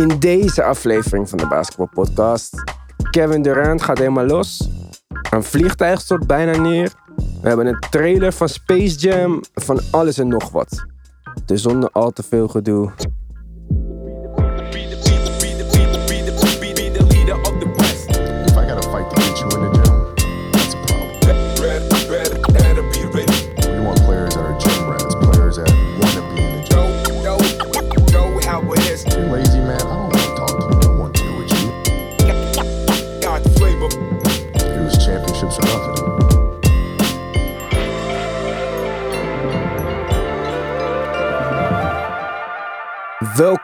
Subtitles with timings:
[0.00, 2.62] In deze aflevering van de Basketball Podcast.
[3.10, 4.68] Kevin Durant gaat helemaal los.
[5.30, 6.92] Een vliegtuig stort bijna neer.
[7.16, 9.40] We hebben een trailer van Space Jam.
[9.54, 10.86] Van alles en nog wat.
[11.44, 12.92] Dus zonder al te veel gedoe.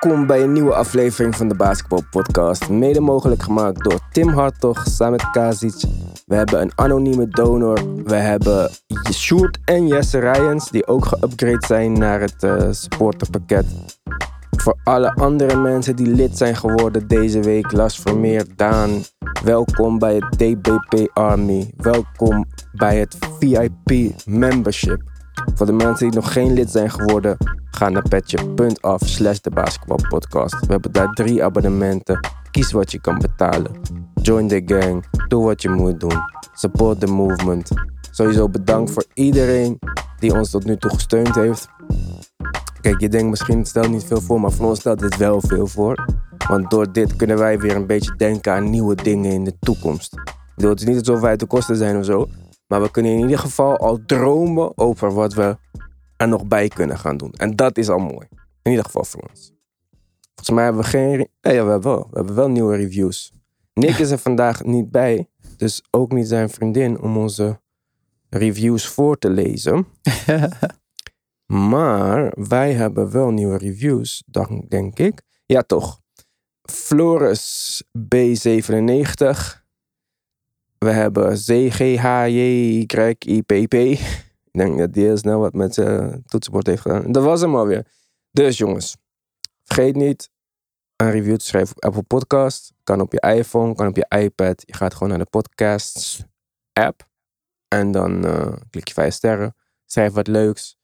[0.01, 2.69] Welkom bij een nieuwe aflevering van de Basketball Podcast.
[2.69, 5.85] Mede mogelijk gemaakt door Tim Hartog samen met Kazic.
[6.27, 8.03] We hebben een anonieme donor.
[8.05, 8.71] We hebben
[9.13, 13.67] Sjoerd en Jesse Rijens, die ook geüpgrade zijn naar het eh, supporterpakket.
[14.51, 18.91] Voor alle andere mensen die lid zijn geworden deze week, Las Vermeer, Daan.
[19.45, 21.71] Welkom bij het DBP Army.
[21.77, 25.03] Welkom bij het VIP Membership.
[25.55, 27.37] Voor de mensen die nog geen lid zijn geworden,
[27.71, 30.61] ga naar petje.af slash de basketbalpodcast.
[30.61, 32.29] We hebben daar drie abonnementen.
[32.51, 33.81] Kies wat je kan betalen.
[34.23, 35.05] Join the gang.
[35.29, 36.23] Doe wat je moet doen.
[36.53, 37.71] Support the movement.
[38.11, 39.79] Sowieso bedankt voor iedereen
[40.19, 41.69] die ons tot nu toe gesteund heeft.
[42.81, 45.67] Kijk, je denkt misschien stelt niet veel voor, maar voor ons stelt dit wel veel
[45.67, 46.07] voor.
[46.49, 50.13] Want door dit kunnen wij weer een beetje denken aan nieuwe dingen in de toekomst.
[50.15, 52.27] Ik bedoel, het is niet alsof wij te kosten zijn of zo.
[52.67, 55.57] Maar we kunnen in ieder geval al dromen over wat we
[56.21, 57.33] er nog bij kunnen gaan doen.
[57.33, 58.27] En dat is al mooi.
[58.63, 59.53] In ieder geval voor ons.
[60.35, 61.29] Volgens mij hebben we geen...
[61.41, 62.07] Nee, ja, we hebben wel.
[62.11, 63.33] We hebben wel nieuwe reviews.
[63.75, 65.29] Nick is er vandaag niet bij.
[65.57, 67.61] Dus ook niet zijn vriendin om onze
[68.29, 69.87] reviews voor te lezen.
[71.47, 75.23] Maar wij hebben wel nieuwe reviews, dan- denk ik.
[75.47, 76.01] Ja, toch.
[76.63, 79.59] Floris B97.
[80.79, 82.81] We hebben CGHJYIPP.
[84.51, 87.13] Ik denk dat die heel snel wat met zijn toetsenbord heeft gedaan.
[87.13, 87.87] Dat was hem alweer.
[88.31, 88.97] Dus jongens,
[89.65, 90.31] vergeet niet
[90.97, 92.73] een review te schrijven op Apple Podcast.
[92.85, 94.63] Kan op je iPhone, kan op je iPad.
[94.67, 96.25] Je gaat gewoon naar de podcasts
[96.73, 97.09] app.
[97.69, 99.55] En dan eh, klik je vijf sterren.
[99.87, 100.79] Schrijf wat leuks.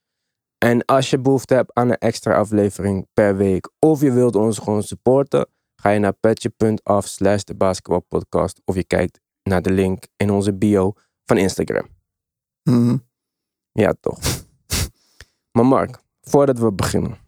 [0.59, 4.59] En als je behoefte hebt aan een extra aflevering per week, of je wilt ons
[4.59, 10.06] gewoon supporten, ga je naar petje.af slash de basketbalpodcast, of je kijkt naar de link
[10.16, 10.93] in onze bio
[11.25, 11.87] van Instagram.
[12.62, 12.97] Mhm.
[13.77, 14.19] Ja, toch.
[15.53, 17.19] maar Mark, voordat we beginnen,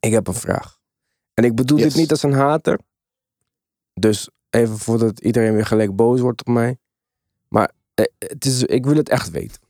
[0.00, 0.78] ik heb een vraag.
[1.34, 2.80] En ik bedoel dit niet als een hater,
[3.94, 6.78] dus even voordat iedereen weer gelijk boos wordt op mij.
[7.48, 9.60] Maar eh, het is, ik wil het echt weten.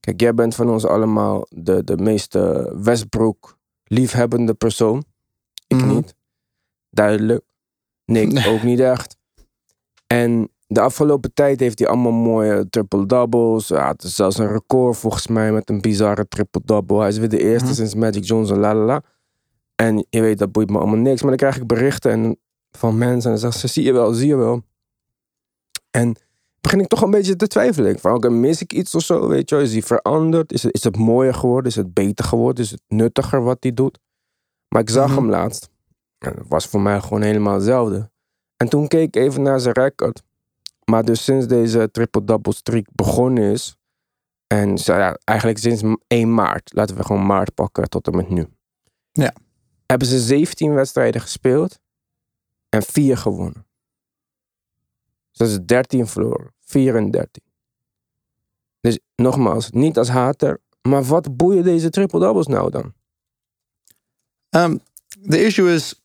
[0.00, 5.04] Kijk, jij bent van ons allemaal de, de meeste Westbrook liefhebbende persoon.
[5.66, 5.94] Ik Mhm.
[5.94, 6.14] niet.
[6.90, 7.44] Duidelijk.
[8.04, 9.16] Nick ook niet echt.
[10.06, 13.68] En de afgelopen tijd heeft hij allemaal mooie triple-doubles.
[13.68, 16.98] Hij had zelfs een record volgens mij met een bizarre triple-double.
[16.98, 17.74] Hij is weer de eerste Mhm.
[17.74, 19.02] sinds Magic Johnson, la la la.
[19.74, 21.20] En je weet, dat boeit me allemaal niks.
[21.20, 22.38] Maar dan krijg ik berichten en,
[22.70, 24.62] van mensen en dan zeggen ze, zie je wel, zie je wel.
[25.90, 26.16] En
[26.60, 27.90] begin ik toch een beetje te twijfelen.
[27.90, 29.56] Ik van, oké, mis ik iets of zo, weet je?
[29.56, 30.52] Is hij veranderd?
[30.52, 31.70] Is het, is het mooier geworden?
[31.70, 32.64] Is het beter geworden?
[32.64, 33.98] Is het nuttiger wat hij doet?
[34.68, 35.16] Maar ik zag Mhm.
[35.16, 35.68] hem laatst.
[36.18, 38.10] En het was voor mij gewoon helemaal hetzelfde.
[38.56, 40.22] En toen keek ik even naar zijn record.
[40.90, 43.76] Maar dus sinds deze triple-double streak begonnen is...
[44.46, 46.72] En zo, ja, eigenlijk sinds 1 maart.
[46.74, 48.46] Laten we gewoon maart pakken tot en met nu.
[49.12, 49.34] Ja.
[49.86, 51.78] Hebben ze 17 wedstrijden gespeeld.
[52.68, 53.66] En 4 gewonnen.
[55.30, 56.54] Dus dat is 13 verloren.
[56.60, 57.42] 4 en 13.
[58.80, 60.60] Dus nogmaals, niet als hater.
[60.82, 62.94] Maar wat boeien deze triple-doubles nou dan?
[64.48, 64.78] Ehm,
[65.20, 66.02] De issue is,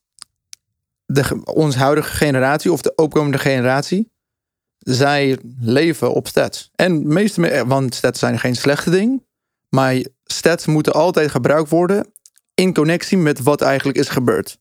[1.06, 4.12] de, onze huidige generatie of de opkomende generatie,
[4.84, 6.72] zij leven op stats.
[6.76, 9.26] En meeste, me- want stats zijn geen slechte ding,
[9.70, 12.14] maar stats moeten altijd gebruikt worden
[12.54, 14.60] in connectie met wat eigenlijk is gebeurd.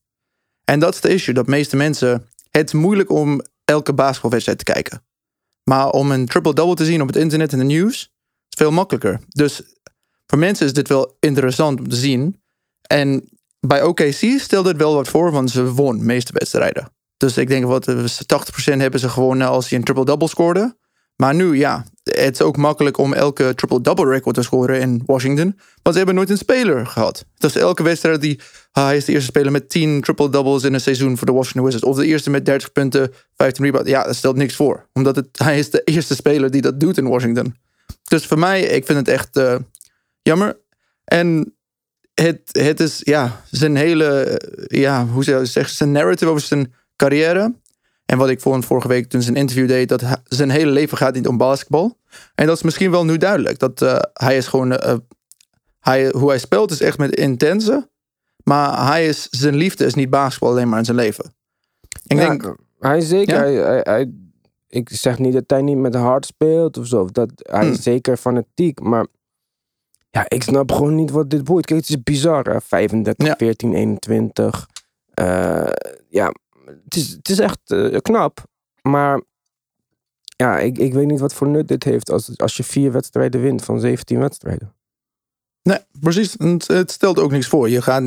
[0.64, 4.72] En dat is de issue, dat meeste mensen, het is moeilijk om elke basketbalwedstrijd te
[4.72, 5.02] kijken.
[5.64, 7.96] Maar om een triple-double te zien op het internet en de nieuws,
[8.48, 9.20] is veel makkelijker.
[9.28, 9.62] Dus
[10.26, 12.42] voor mensen is dit wel interessant om te zien.
[12.82, 13.28] En
[13.60, 16.92] bij OKC stelde het wel wat voor, want ze won de meeste wedstrijden.
[17.22, 18.04] Dus ik denk wat eh, 80%
[18.76, 20.76] hebben ze gewonnen als je een triple-double scoorde.
[21.16, 25.58] Maar nu, ja, het is ook makkelijk om elke triple-double record te scoren in Washington.
[25.82, 27.24] Want ze hebben nooit een speler gehad.
[27.38, 28.40] Dus elke wedstrijd die,
[28.72, 31.64] ah, hij is de eerste speler met 10 triple-doubles in een seizoen voor de Washington
[31.64, 31.84] Wizards.
[31.84, 33.90] Of de eerste met 30 punten, 15 rebounds.
[33.90, 34.88] Ja, dat stelt niks voor.
[34.92, 37.56] Omdat het, hij is de eerste speler die dat doet in Washington.
[38.04, 39.56] Dus voor mij, ik vind het echt eh,
[40.22, 40.60] jammer.
[41.04, 41.54] En
[42.14, 46.74] het, het is ja, zijn hele, eh, ja, hoe zou je zijn narrative over zijn
[47.08, 47.54] carrière.
[48.06, 51.14] En wat ik vond vorige week toen zijn interview deed, dat zijn hele leven gaat
[51.14, 51.98] niet om basketbal.
[52.34, 53.58] En dat is misschien wel nu duidelijk.
[53.58, 54.96] Dat eh, hij is gewoon, eh,
[55.80, 57.90] hij, hoe hij speelt is echt met intense.
[58.44, 61.24] Maar hij is, zijn liefde is niet basketbal alleen maar in zijn leven.
[62.06, 63.34] Ik Ja, denk, hij is zeker.
[63.34, 63.40] Ja?
[63.42, 64.12] Hij, hij, hij-
[64.68, 67.06] ik zeg niet dat hij niet met hart speelt of zo.
[67.06, 67.70] Dat, hij Hmm.
[67.72, 68.80] is zeker fanatiek.
[68.80, 69.06] Maar
[70.10, 71.66] ja, ik snap gewoon niet wat dit boeit.
[71.66, 72.44] Kijk, het is bizar.
[72.44, 72.60] Hè?
[72.60, 73.34] 35, Ja.
[73.36, 74.68] 14, 21.
[75.14, 75.70] Eh,
[76.08, 76.32] ja,
[76.84, 78.44] het is, het is echt eh, knap.
[78.82, 79.22] Maar
[80.36, 83.40] ja, ik, ik weet niet wat voor nut dit heeft als, als je vier wedstrijden
[83.40, 84.74] wint van 17 wedstrijden.
[85.62, 86.34] Nee, precies.
[86.38, 87.68] Het, het stelt ook niks voor.
[87.68, 88.02] Je gaat,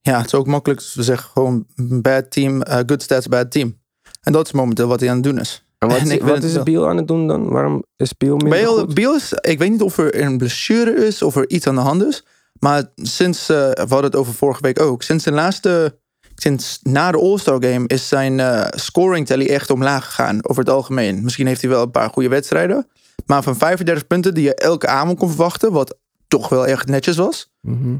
[0.00, 0.90] ja, het is ook makkelijk.
[0.94, 1.66] We zeggen gewoon
[2.02, 3.78] bad team, eh, good stats, bad team.
[4.20, 5.64] En dat is momenteel wat hij aan het doen is.
[5.78, 7.48] En wat, En ik wat is Biel aan het doen dan?
[7.48, 11.36] Waarom is Biel minder Biel, is, ik weet niet of er een blessure is of
[11.36, 12.24] er iets aan de hand is.
[12.58, 15.02] Maar sinds, eh, we hadden het over vorige week ook.
[15.02, 15.98] Sinds zijn laatste,
[16.42, 20.48] sinds na de All-Star Game is zijn eh, scoring tally echt omlaag gegaan.
[20.48, 21.22] Over het algemeen.
[21.22, 22.88] Misschien heeft hij wel een paar goede wedstrijden.
[23.26, 25.72] Maar van 35 punten die je elke avond kon verwachten.
[25.72, 25.96] Wat
[26.28, 27.50] toch wel echt netjes was.
[27.60, 27.96] Mhm.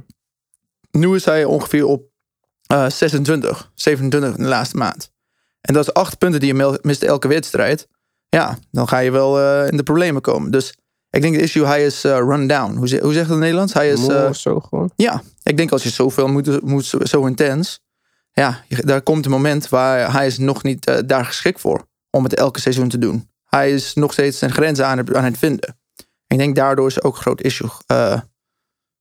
[0.90, 2.08] Nu is hij ongeveer op
[2.66, 5.10] eh 26, 27 in de laatste maand.
[5.60, 7.88] En dat is acht punten die je mist elke wedstrijd.
[8.28, 10.50] Ja, dan ga je wel eh, in de problemen komen.
[10.50, 10.74] Dus
[11.10, 12.76] ik denk de issue, hij is eh, run down.
[12.76, 13.72] Hoe, hoe zegt het in het Nederlands?
[13.72, 14.90] Hij is, eh, zo gewoon.
[14.96, 17.80] ja, ik denk als je zoveel moet, moet zo, zo intens.
[18.40, 21.86] Ja, daar komt een moment waar hij is nog niet eh, daar geschikt voor.
[22.10, 23.28] Om het elke seizoen te doen.
[23.44, 25.78] Hij is nog steeds zijn grenzen aan het, aan het vinden.
[26.26, 28.20] Ik denk daardoor is ook een groot issue eh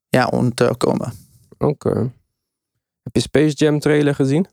[0.10, 1.14] ja, om te komen.
[1.58, 2.12] Oké.
[3.04, 4.48] Heb je Space Jam trailer gezien?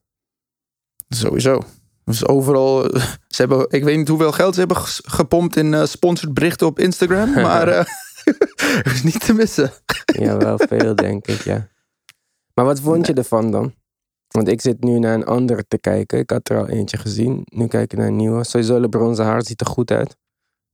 [1.08, 1.62] Sowieso.
[2.04, 2.82] Dus overal,
[3.34, 6.78] ze hebben, ik weet niet hoeveel geld ze hebben gepompt in eh sponsored berichten op
[6.78, 9.72] Instagram, maar het is niet te missen.
[10.06, 11.68] Ja, wel veel denk ik, ja.
[12.54, 13.74] Maar wat vond je ervan dan?
[14.36, 16.18] Want ik zit nu naar een andere te kijken.
[16.18, 17.42] Ik had er al eentje gezien.
[17.44, 18.44] Nu kijk ik naar een nieuwe.
[18.44, 20.16] Sowieso LeBron zijn haar ziet er goed uit.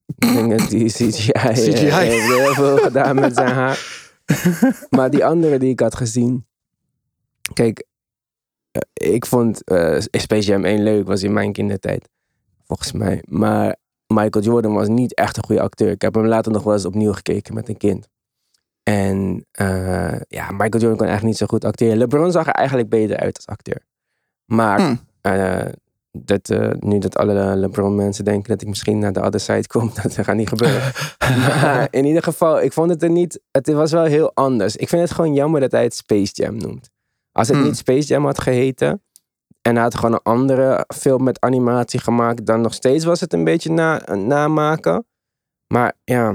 [0.06, 1.90] Ik denk dat die CGI, eh, CGI.
[1.90, 4.10] heeft heel veel gedaan met zijn haar.
[4.96, 6.46] Maar die andere die ik had gezien.
[7.52, 7.86] Kijk,
[8.70, 11.06] eh, ik vond eh Space Jam 1 leuk.
[11.06, 12.08] Was in mijn kindertijd.
[12.66, 13.22] Volgens mij.
[13.28, 13.76] Maar
[14.06, 15.90] Michael Jordan was niet echt een goede acteur.
[15.90, 18.08] Ik heb hem later nog wel eens opnieuw gekeken met een kind.
[18.82, 21.96] En eh, ja, Michael Jordan kon echt niet zo goed acteren.
[21.96, 23.80] LeBron zag er eigenlijk beter uit als acteur.
[24.44, 25.00] Maar Hmm.
[25.20, 25.66] eh,
[26.10, 29.66] dat, eh, nu dat alle LeBron mensen denken dat ik misschien naar de other side
[29.66, 30.92] kom, dat gaat niet gebeuren.
[31.62, 33.40] maar in ieder geval, ik vond het er niet.
[33.50, 34.76] Het was wel heel anders.
[34.76, 36.90] Ik vind het gewoon jammer dat hij het Space Jam noemt.
[37.32, 37.66] Als het Hmm.
[37.66, 39.02] niet Space Jam had geheten.
[39.62, 42.46] En hij had gewoon een andere film met animatie gemaakt.
[42.46, 45.06] Dan nog steeds was het een beetje na, namaken.
[45.66, 46.34] Maar ja.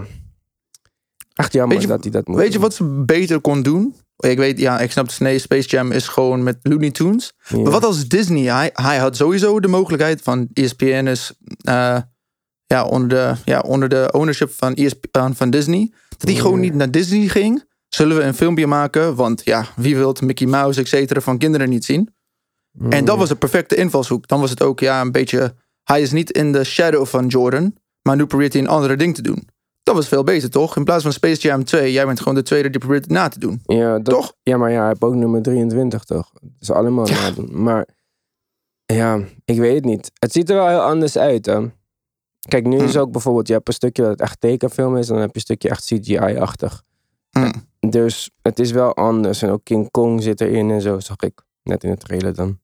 [1.37, 3.95] Echt jammer Weet je- dat hij dat moet Weet je wat ze beter kon doen?
[4.17, 5.19] Ik weet, ja, ik snap het.
[5.19, 7.33] Nee, Space Jam is gewoon met Looney Tunes.
[7.47, 7.57] Ja.
[7.57, 8.43] Maar wat als Disney?
[8.53, 11.31] Hij, hij had sowieso de mogelijkheid van E ESPN is
[11.61, 11.97] eh,
[12.65, 15.91] ja, onder, de, ja, onder de ownership van, ESP, van- Disney.
[16.09, 16.41] Dat hij Ja.
[16.41, 17.63] gewoon niet naar Disney ging.
[17.87, 19.15] Zullen we een filmpje maken?
[19.15, 22.15] Want ja, wie wil Mickey Mouse, et cetera, van kinderen niet zien?
[22.89, 24.27] En dat was de perfecte invalshoek.
[24.27, 25.53] Dan was het ook ja, een beetje.
[25.83, 27.75] Hij is niet in de shadow van Jordan.
[28.01, 29.47] Maar nu probeert hij een andere ding te doen.
[29.87, 30.75] Dat was veel beter, toch?
[30.75, 33.27] In plaats van Space Jam 2, jij bent gewoon de tweede die probeert het na
[33.27, 33.61] te doen.
[33.65, 34.33] Ja, dat, Toch?
[34.43, 36.31] Ja, maar ja, hij heeft ook nummer 23, toch?
[36.59, 37.21] Dus allemaal Ja.
[37.21, 37.61] nadoen.
[37.63, 37.87] Maar
[38.85, 40.11] ja, ik weet het niet.
[40.19, 41.59] Het ziet er wel heel anders uit, hè.
[42.47, 42.99] Kijk, nu is Hm.
[42.99, 45.35] ook bijvoorbeeld, je hebt een stukje dat het echt tekenfilm is, en dan heb je
[45.35, 46.83] een stukje echt CGI-achtig.
[47.29, 47.51] Hm.
[47.89, 49.41] Dus het is wel anders.
[49.41, 52.59] En ook King Kong zit erin en zo, zag ik net in de trailer dan.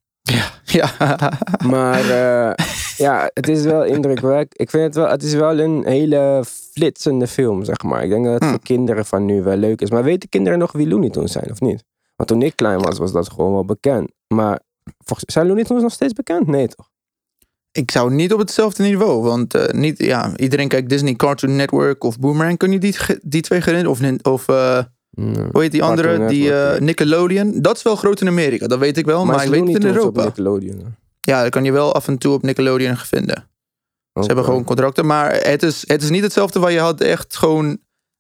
[0.64, 0.90] Ja.
[1.74, 2.66] Maar eh,
[2.98, 4.62] ja, het is wel indrukwekkend.
[4.62, 8.04] Ik vind het wel, het is wel een hele flitsende film, zeg maar.
[8.04, 8.50] Ik denk dat het Hm.
[8.50, 9.90] voor kinderen van nu wel leuk is.
[9.90, 11.84] Maar weten kinderen nog wie Looney Tunes zijn, of niet?
[12.16, 14.12] Want toen ik klein was, was dat gewoon wel bekend.
[14.28, 14.60] Maar
[15.16, 16.48] zijn Looney Tunes nog steeds bekend?
[16.48, 16.90] Nee, toch?
[17.72, 22.04] Ik zou niet op hetzelfde niveau, want eh, niet, ja, iedereen kijkt Disney Cartoon Network
[22.04, 22.58] of Boomerang.
[22.58, 23.92] Kun je die, die twee herinneren?
[23.92, 24.80] Of, of eh,
[25.16, 25.48] Nee.
[25.52, 26.28] hoe heet die Cartoon andere?
[26.28, 26.80] Die eh.
[26.80, 27.62] Nickelodeon.
[27.62, 29.26] Dat is wel groot in Amerika, dat weet ik wel.
[29.26, 30.24] Maar, is ik weet het in Europa.
[30.24, 30.96] Nickelodeon.
[31.26, 33.48] Ja, dat kan je wel af en toe op Nickelodeon vinden.
[34.14, 35.06] Ze hebben gewoon contracten.
[35.06, 37.78] Maar het is, het is niet hetzelfde waar je had echt gewoon...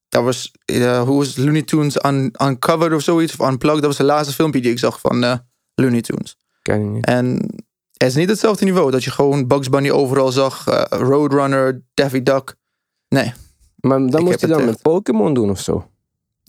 [0.10, 1.38] Dat was, eh, hoe was?
[1.38, 3.38] Looney Tunes un, Uncovered of zoiets?
[3.38, 3.79] Of Unplugged.
[3.81, 5.36] Dat was de laatste filmpje die ik zag van eh,
[5.75, 6.38] Looney Tunes.
[6.62, 7.05] Ken je niet.
[7.05, 7.25] En
[7.98, 8.91] het is niet hetzelfde niveau.
[8.91, 10.67] Dat je gewoon Bugs Bunny overal zag.
[10.67, 12.55] eh, Roadrunner, Daffy Duck.
[13.10, 13.33] Nee.
[13.75, 14.67] Maar dan moest je dan echt.
[14.67, 15.89] met Pokémon doen of zo.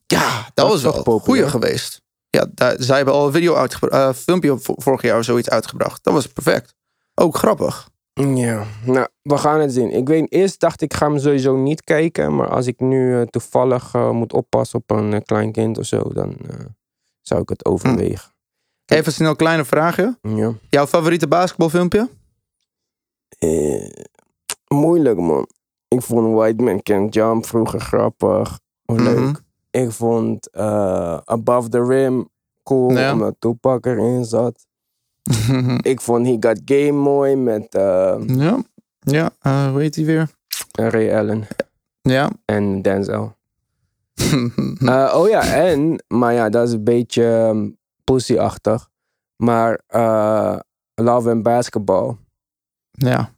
[0.07, 1.49] Ja, dat, Dat was wel toch een populair?
[1.51, 2.03] goeie geweest.
[2.35, 3.93] Ja, daar, zij hebben al een video uitgebracht.
[4.17, 6.05] eh, filmpje vo- vorig jaar of zoiets uitgebracht.
[6.05, 6.75] Dat was perfect.
[7.15, 7.89] Ook grappig.
[8.13, 9.91] Ja, nou, we gaan het zien.
[9.91, 12.37] Ik weet, eerst dacht ik, ga hem sowieso niet kijken.
[12.37, 16.13] Maar als ik nu eh, toevallig eh, moet oppassen op een klein kind of zo,
[16.13, 16.37] dan
[17.21, 18.33] zou ik het overwegen.
[18.87, 20.19] Even snel een kleine vraagje.
[20.23, 20.53] Ja.
[20.71, 22.09] Jouw favoriete basketbalfilmpje?
[23.39, 23.91] Eh,
[24.69, 25.49] moeilijk, man.
[25.89, 28.59] Ik vond White Man Can Jump vroeger grappig.
[28.85, 29.19] Leuk.
[29.19, 29.35] Mhm.
[29.75, 32.29] Ik vond eh, Above the Rim
[32.63, 33.13] cool, Ja.
[33.13, 34.67] omdat Tupac erin zat.
[35.83, 38.63] Ik vond He Got Game mooi met eh, ja.
[39.01, 40.31] Ja, eh, hoe heet die weer?
[40.73, 41.47] Ray Allen
[42.03, 42.31] Ja.
[42.45, 43.37] en Denzel.
[45.15, 48.91] Oh ja, en, maar ja, dat is een beetje um, pussyachtig.
[49.37, 49.81] Maar
[50.95, 52.17] Love and Basketball,
[52.91, 53.31] ja.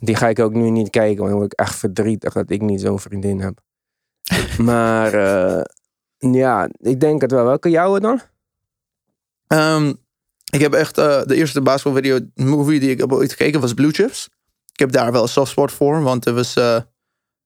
[0.00, 2.60] die ga ik ook nu niet kijken, want dan word ik echt verdrietig dat ik
[2.60, 3.60] niet zo'n vriendin heb.
[4.58, 5.62] maar eh,
[6.32, 7.44] ja, ik denk het wel.
[7.44, 8.20] Welke jouwe dan?
[9.46, 9.92] Ehm,
[10.52, 13.90] ik heb echt eh, de eerste basketbalvideo movie die ik heb ooit gekeken was Blue
[13.92, 14.28] Chips.
[14.72, 16.80] Ik heb daar wel een soft spot voor, want er was eh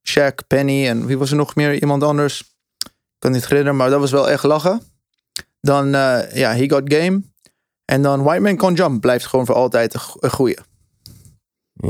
[0.09, 1.81] Shaq, Penny en wie was er nog meer?
[1.81, 2.41] Iemand anders.
[2.79, 4.83] Ik kan niet herinneren, maar dat was wel echt lachen.
[5.61, 7.23] Dan, ja, He Got Game.
[7.85, 10.57] En dan White Man Can Jump blijft gewoon voor altijd een, go- een goeie.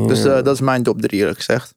[0.06, 1.74] Dus dat is mijn top 3 eerlijk gezegd.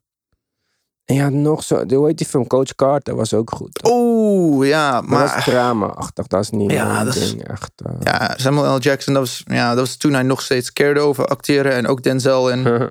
[1.12, 1.84] En ja, nog zo.
[1.88, 2.48] Hoe heet die film?
[2.48, 3.80] Coach Carter was ook goed.
[3.92, 5.44] Oeh, ja, maar dat is maar...
[5.44, 6.28] drama-achtig.
[6.28, 7.36] Dat is niet Ja, dat is-.
[7.36, 7.92] Echt, eh.
[8.00, 8.80] Ja, Samuel L.
[8.80, 11.74] Jackson, dat was, ja, dat was toen hij nog steeds keerde over acteren.
[11.74, 12.52] En ook Denzel.
[12.52, 12.60] En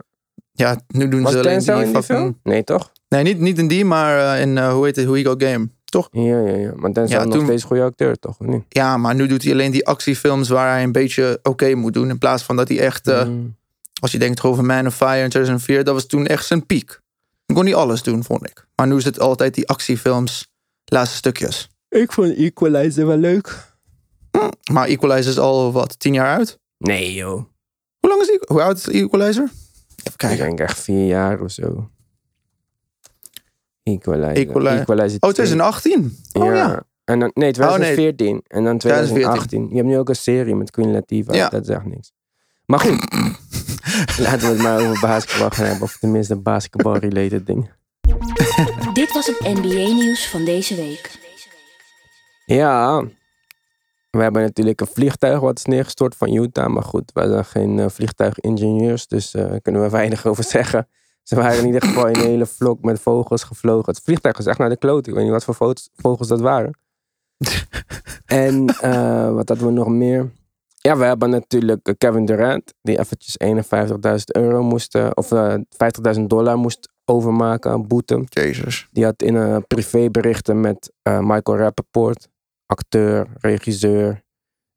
[0.52, 2.38] ja, nu doen Was ze alleen Denzel die in die film?
[2.42, 2.92] Nee, toch?
[3.08, 5.42] Nee, niet, niet in die, maar eh, in, eh, hoe heet het, Who He Got
[5.42, 5.68] Game.
[5.84, 6.08] Toch?
[6.10, 6.72] Ja, ja, ja.
[6.76, 8.36] Maar Denzel Ja, is nog toen- steeds een goede acteur, toch?
[8.68, 12.08] Ja, maar nu doet hij alleen die actiefilms waar hij een beetje oké moet doen.
[12.08, 13.56] In plaats van dat hij echt, Mm.
[14.00, 17.00] als je denkt over Man of Fire in 2004, dat was toen echt zijn piek.
[17.50, 18.66] Dan kon hij alles doen, vond ik.
[18.74, 20.48] Maar nu is het altijd die actiefilms,
[20.84, 21.68] laatste stukjes.
[21.88, 23.72] Ik vond Equalizer wel leuk.
[24.72, 26.58] Maar Equalizer is al, wat, tien jaar uit?
[26.78, 27.44] Nee, joh.
[27.98, 28.40] Hoe lang is die?
[28.46, 29.50] Hoe oud is Equalizer?
[30.04, 31.90] Even Ik denk echt vier jaar of zo.
[33.82, 34.36] Equalizer.
[34.36, 35.46] Equali- Equalizer Oh, 2.
[35.46, 36.18] 2018.
[36.32, 36.54] Oh ja.
[36.54, 36.82] ja.
[37.04, 38.40] En dan, nee, 2014.
[38.46, 39.68] En dan 2018.
[39.68, 41.34] Je hebt nu ook een serie met Queen Latifah.
[41.34, 41.48] Ja.
[41.48, 42.12] Dat zegt niks.
[42.70, 43.14] Maar goed.
[44.18, 45.82] Laten we het maar over basketbal gaan hebben.
[45.82, 47.70] Of tenminste basketbal-related dingen.
[48.92, 51.18] Dit was het NBA-nieuws van deze week.
[52.46, 53.04] Ja.
[54.10, 56.66] We hebben natuurlijk een vliegtuig wat is neergestort van Utah.
[56.66, 59.06] Maar goed, wij zijn geen eh, vliegtuigingenieurs.
[59.06, 60.88] Dus eh, daar kunnen we weinig over zeggen.
[61.22, 63.92] Ze waren in ieder geval in een hele vlok met vogels gevlogen.
[63.94, 65.06] Het vliegtuig is echt naar de kloot.
[65.06, 66.78] Ik weet niet wat voor vogels dat waren.
[68.26, 70.30] en eh, wat hadden we nog meer?
[70.82, 72.74] Ja, we hebben natuurlijk eh, Kevin Durant.
[72.82, 74.94] Die eventjes 51.000 euro moest...
[74.94, 75.54] eh, of eh
[76.16, 78.24] 50.000 dollar moest overmaken aan boete.
[78.28, 78.88] Jezus.
[78.90, 82.28] Die had in een privéberichten met Michael Rappaport,
[82.66, 84.22] acteur, regisseur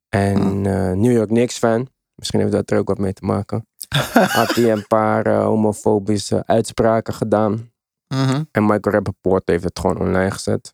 [0.09, 1.87] en eh, New York Knicks fan.
[2.15, 3.67] Misschien heeft dat er ook wat mee te maken.
[4.39, 7.71] had hij een paar homofobische uitspraken gedaan.
[8.07, 8.43] Mhm.
[8.51, 10.73] En Michael Rappaport heeft het gewoon online gezet.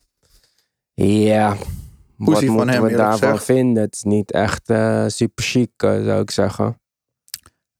[0.94, 1.56] Ja,
[2.24, 3.82] Poesie van moeten hem, we daarvan vinden?
[3.82, 6.80] Het is niet echt eh, super chic, eh, zou ik zeggen.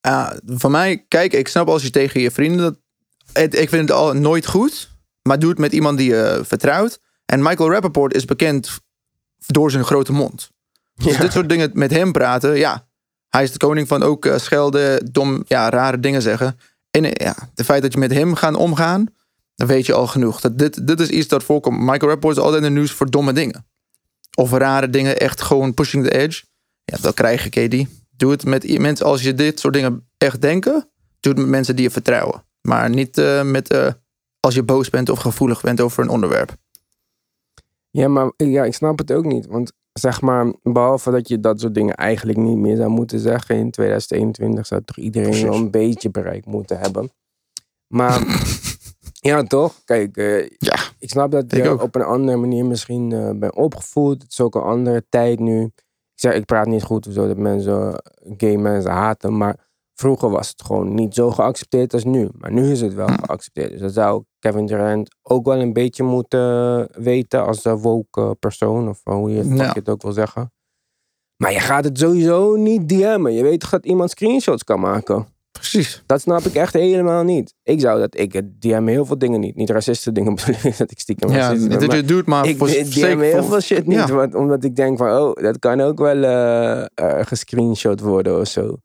[0.00, 2.78] Ja, van mij, kijk, ik snap als je tegen je vrienden dat.
[3.32, 4.90] het- ik vind het al nooit goed,
[5.22, 7.00] maar doe het met iemand die je vertrouwt.
[7.26, 8.78] En Michael Rappaport is bekend
[9.46, 10.50] door zijn grote mond.
[10.94, 11.20] Dus Ja.
[11.20, 12.88] dit soort dingen met hem praten, ja.
[13.28, 16.58] Hij is de koning van ook eh, schelden, dom, ja, rare dingen zeggen.
[16.90, 19.06] En ja, het feit dat je met hem gaat omgaan,
[19.54, 20.40] dan weet je al genoeg.
[20.40, 21.78] Dat dit, dit is iets dat voorkomt.
[21.78, 23.66] Michael Rappaport is altijd in de nieuws voor domme dingen.
[24.40, 26.44] Of rare dingen, echt gewoon pushing the edge.
[26.84, 27.88] Ja, dan krijg je KD.
[28.10, 30.90] Doe het met mensen als je dit soort dingen echt denken.
[31.20, 32.44] Doe het met mensen die je vertrouwen.
[32.60, 33.92] Maar niet eh, met eh,
[34.40, 36.56] als je boos bent of gevoelig bent over een onderwerp.
[37.90, 39.46] Ja, maar ja, ik snap het ook niet.
[39.46, 43.56] Want zeg maar, behalve dat je dat soort dingen eigenlijk niet meer zou moeten zeggen
[43.56, 47.12] in 2021, zou toch iedereen wel een beetje bereik moeten hebben.
[47.86, 48.18] Maar
[49.20, 49.74] ja, toch?
[49.84, 51.82] Kijk, eh, Ja, ik snap dat ik je ook.
[51.82, 54.22] op een andere manier misschien eh bent opgevoed.
[54.22, 55.62] Het is ook een andere tijd nu.
[55.64, 58.02] Ik zeg, ik praat niet goed of zo dat mensen
[58.36, 62.28] gay mensen haten, maar vroeger was het gewoon niet zo geaccepteerd als nu.
[62.38, 63.70] Maar nu is het wel geaccepteerd.
[63.70, 68.88] Dus dat zou Kevin Durant ook wel een beetje moeten weten als een woke persoon,
[68.88, 69.64] of hoe je, Ja.
[69.64, 70.52] je het ook wil zeggen.
[71.36, 73.32] Maar je gaat het sowieso niet DM'en.
[73.32, 75.26] Je weet toch dat iemand screenshots kan maken?
[75.60, 76.02] Precies.
[76.06, 77.54] Dat snap ik echt helemaal niet.
[77.62, 79.56] Ik zou dat, ik DM heel veel dingen niet.
[79.56, 80.34] Niet racisten dingen
[80.78, 83.86] dat ik stiekem Ja, ben, dat maar doet, maar ik voor DM heel veel shit
[83.86, 83.96] niet.
[83.96, 84.06] Ja.
[84.12, 88.46] Want, omdat ik denk van, oh, dat kan ook wel eh eh, gescreenshot worden of
[88.48, 88.76] zo.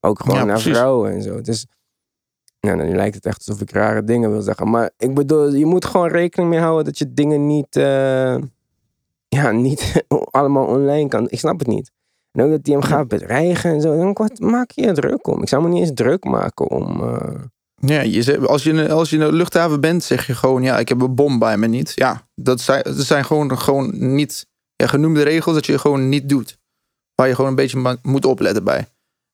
[0.00, 0.76] Ook gewoon Ja, naar precies.
[0.76, 1.40] vrouwen en zo.
[1.40, 1.66] Dus,
[2.60, 4.70] nou, dan lijkt het echt alsof ik rare dingen wil zeggen.
[4.70, 8.36] Maar ik bedoel, je moet gewoon rekening mee houden dat je dingen niet, eh,
[9.28, 11.30] ja, niet allemaal online kan.
[11.30, 11.90] Ik snap het niet.
[12.32, 13.96] En ook dat hij hem gaat bedreigen en zo.
[13.96, 15.42] Dan wat maak je je druk om?
[15.42, 17.02] Ik zou me niet eens druk maken om...
[17.02, 17.40] eh,
[17.80, 20.78] Ja, je, zegt- als, je, als je in de luchthaven bent, zeg je gewoon, ja,
[20.78, 21.92] ik heb een bom bij me niet.
[21.94, 24.46] Ja, dat zijn, dat zijn gewoon, gewoon niet,
[24.76, 26.58] ja, genoemde regels dat je gewoon niet doet.
[27.14, 28.86] Waar je gewoon een beetje moet opletten bij.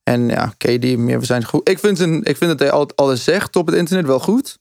[0.02, 1.68] En ja, KD meer we zijn goed.
[1.68, 4.58] Ik vind, een, ik vind dat hij al, alles zegt op het internet wel goed.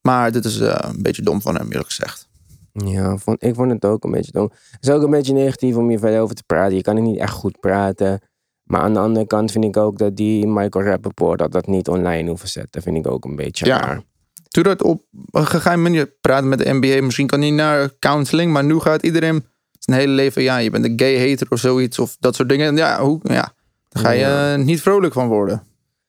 [0.00, 2.28] Maar dit is eh, een beetje dom van hem, eerlijk gezegd.
[2.72, 4.50] Ja, vond, ik vond het ook een beetje dom.
[4.70, 6.76] Het is ook een beetje negatief om hier verder over te praten.
[6.76, 8.20] Je kan er niet echt goed praten.
[8.62, 11.88] Maar aan de andere kant vind ik ook dat die Michael Rappaport dat dat niet
[11.88, 12.82] online hoeven zetten.
[12.82, 13.80] Vind ik ook een beetje Ja.
[13.80, 14.02] raar.
[14.48, 17.02] Doe dat op een gegeven manier praten met de NBA.
[17.04, 19.44] Misschien kan hij naar counseling, maar nu gaat iedereen
[19.78, 22.76] zijn hele leven, ja, je bent een gay hater of zoiets of dat soort dingen.
[22.76, 23.52] Ja, hoe, ja
[23.88, 24.56] daar ga je Ja.
[24.56, 25.62] niet vrolijk van worden.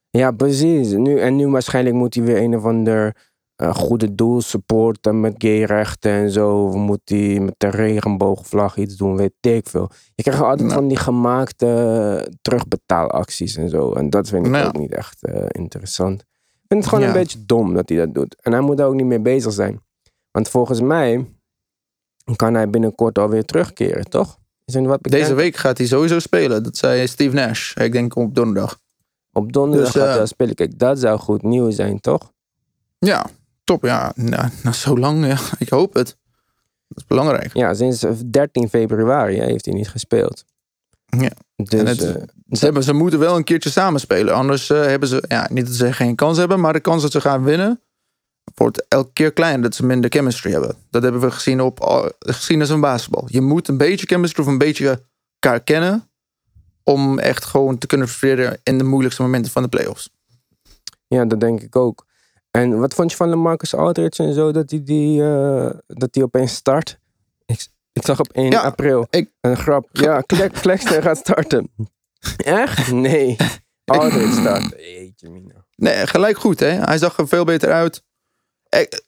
[0.10, 0.92] Ja, precies.
[0.92, 3.16] Nu, en nu waarschijnlijk moet hij weer een of ander
[3.58, 6.66] goede doel supporten met gayrechten en zo.
[6.66, 9.90] Of moet hij met de regenboogvlag iets doen, weet ik veel.
[10.16, 10.76] Je krijgt altijd Ja.
[10.76, 11.66] van die gemaakte
[12.26, 13.94] eh, terugbetaalacties en zo.
[13.94, 14.66] En dat vind ik Ja.
[14.66, 16.22] ook niet echt eh, interessant.
[16.22, 17.08] Ik vind het gewoon Ja.
[17.14, 18.36] een beetje dom dat hij dat doet.
[18.42, 19.82] En hij moet daar ook niet mee bezig zijn.
[20.32, 21.26] Want volgens mij
[22.36, 24.40] kan hij binnenkort alweer terugkeren, toch?
[24.66, 25.04] Is wat?
[25.04, 26.64] Deze week gaat hij sowieso spelen.
[26.64, 27.76] Dat zei Steve Nash.
[27.76, 28.80] Ik denk op donderdag.
[29.32, 30.56] Op donderdag Dus, gaat eh, hij spelen.
[30.56, 32.32] Kijk, dat zou goed nieuws zijn, toch?
[33.00, 33.26] Ja,
[33.64, 33.84] top.
[33.84, 35.26] Ja, nou, nou, zo lang.
[35.26, 36.18] Ja, ik hoop het.
[36.88, 37.54] Dat is belangrijk.
[37.54, 40.46] Ja, sinds 13 februari hè, heeft hij niet gespeeld.
[41.06, 41.32] Ja.
[41.56, 44.34] Dus het- eh, Ze, hebben, ze moeten wel een keertje samen spelen.
[44.34, 47.12] Anders eh, hebben ze, ja, niet dat ze geen kans hebben, maar de kans dat
[47.12, 47.82] ze gaan winnen
[48.56, 49.62] wordt elke keer kleiner.
[49.62, 50.76] Dat ze minder chemistry hebben.
[50.90, 53.28] Dat hebben we gezien op al- geschiedenis van basketbal.
[53.28, 55.02] Je moet een beetje chemistry of een beetje
[55.40, 56.10] elkaar kennen
[56.84, 60.10] om echt gewoon te kunnen presteren in de moeilijkste momenten van de playoffs.
[61.08, 62.06] ja, dat denk ik ook.
[62.58, 66.24] En wat vond je van Marcus Aldridge en zo, dat hij, die, eh, dat hij
[66.24, 67.00] opeens start?
[67.46, 69.88] Ik, ik zag op 1 Ja, april ik- een grap.
[69.92, 71.70] Ja, Klek, Klekster gaat starten.
[72.38, 72.92] Echt?
[72.92, 73.36] Nee.
[73.86, 74.74] Aldridge start.
[74.78, 75.66] Jeetje mina.
[75.76, 76.68] Nee, gelijk goed, hè?
[76.70, 78.04] Hij zag er veel beter uit.
[78.70, 79.02] Ik,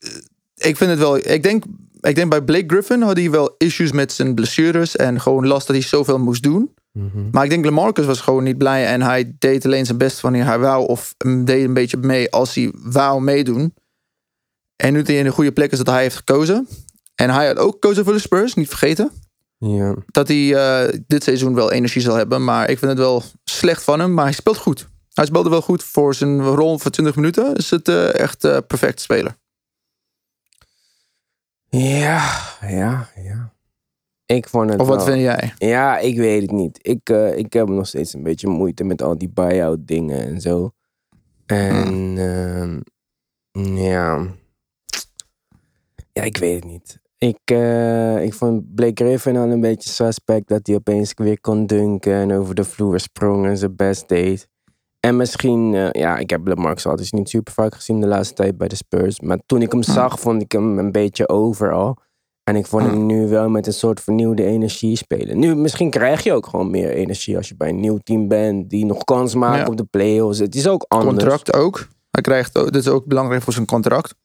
[0.56, 1.18] ik vind het wel.
[1.18, 1.64] Ik denk,
[2.00, 5.68] ik denk bij Blake Griffin had hij wel issues met zijn blessures en gewoon last
[5.68, 6.74] dat hij zoveel moest doen.
[7.32, 10.46] Maar ik denk Lamarcus was gewoon niet blij en hij deed alleen zijn best wanneer
[10.46, 13.74] hij wou of deed een beetje mee als hij wou meedoen.
[14.76, 16.68] En nu hij in de goede plek is dat hij heeft gekozen.
[17.16, 19.12] En hij had ook gekozen voor de Spurs, niet vergeten.
[19.58, 19.96] Ja.
[20.08, 22.44] Dat hij eh, dit seizoen wel energie zal hebben.
[22.44, 24.14] Maar ik vind het wel slecht van hem.
[24.14, 24.88] Maar hij speelt goed.
[25.14, 27.56] Hij speelde wel goed voor zijn rol voor 20 minuten.
[27.56, 29.36] Is het eh, echt eh, perfect speler.
[31.70, 33.54] Ja, ja, ja.
[34.26, 35.54] Ik vond het Of wat wel- vind jij?
[35.58, 36.80] Ja, ik weet het niet.
[36.82, 40.42] Ik, eh, ik heb nog steeds een beetje moeite met al die buy-out dingen en
[40.42, 40.72] zo.
[41.46, 42.80] En ehm,
[43.76, 44.26] ja.
[46.14, 47.00] Ja, ik weet het niet.
[47.18, 51.66] Ik, eh, ik vond Blake Griffin al een beetje suspect dat hij opeens weer kon
[51.66, 54.48] dunken en over de vloer sprong en zijn best deed.
[55.00, 58.58] En misschien, eh, ja, ik heb LeMarcus altijd niet super vaak gezien de laatste tijd
[58.58, 59.20] bij de Spurs.
[59.20, 61.98] Maar toen ik hem zag, vond ik hem een beetje overal.
[62.46, 65.40] En ik vond hem nu wel met een soort vernieuwde energie spelen.
[65.40, 68.70] Nu, misschien krijg je ook gewoon meer energie als je bij een nieuw team bent.
[68.70, 69.66] Die nog kans maakt Ja.
[69.66, 70.40] op de playoffs.
[70.40, 71.10] Het is ook anders.
[71.16, 71.88] Contract ook.
[72.12, 74.16] Hij krijgt dit is ook belangrijk voor zijn contract.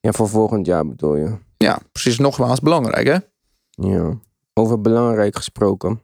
[0.00, 1.36] Ja, voor volgend jaar bedoel je.
[1.56, 2.18] Ja, precies.
[2.18, 3.16] Nogmaals belangrijk, hè?
[3.88, 4.18] Ja.
[4.52, 6.02] Over belangrijk gesproken.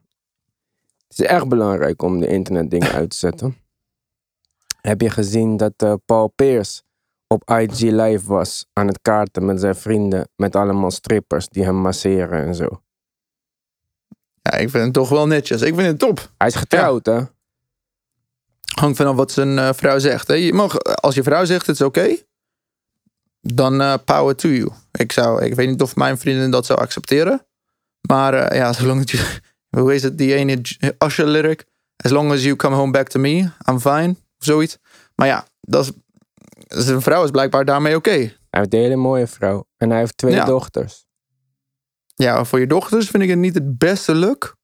[1.08, 3.56] Het is echt belangrijk om de internetdingen uit te zetten.
[4.80, 6.82] Heb je gezien dat eh, Paul Pierce
[7.28, 10.28] op IG Live was aan het kaarten met zijn vrienden.
[10.36, 12.82] Met allemaal strippers die hem masseren en zo.
[14.42, 15.62] Ja, ik vind het toch wel netjes.
[15.62, 16.30] Ik vind het top.
[16.36, 17.20] Hij is getrouwd, hè?
[18.74, 20.28] Hangt vanaf wat zijn eh, vrouw zegt.
[20.28, 20.34] Hè?
[20.34, 22.16] Je mag, als je vrouw zegt het is oké,
[23.40, 24.70] dan eh, power to you.
[24.92, 27.46] Ik, zou, ik weet niet of mijn vriendin dat zou accepteren.
[28.08, 29.38] Maar eh, ja, zolang je...
[29.68, 30.60] Hoe is het, die ene
[30.98, 31.64] Usher lyric?
[31.96, 34.08] As long as you come home back to me, I'm fine.
[34.08, 34.78] Of zoiets.
[35.14, 35.90] Maar ja, dat is,
[36.68, 38.10] zijn vrouw is blijkbaar daarmee oké.
[38.10, 39.66] Hij heeft een hele mooie vrouw.
[39.76, 40.44] En hij heeft twee Ja.
[40.44, 41.06] dochters.
[42.14, 44.56] Ja, voor je dochters vind ik het niet het beste look.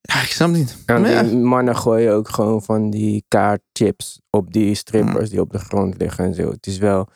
[0.00, 0.76] Ja, ik snap niet.
[0.86, 5.40] En Maar ja, die mannen gooien ook gewoon van die kaartchips op die strippers die
[5.40, 6.50] op de grond liggen en zo.
[6.50, 7.08] Het is wel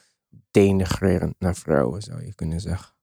[0.51, 2.95] denigrerend naar vrouwen, zou je kunnen zeggen.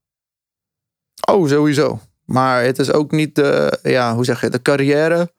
[1.31, 2.01] Oh, sowieso.
[2.25, 5.33] Maar het is ook niet de, ja, hoe zeg je, de carrière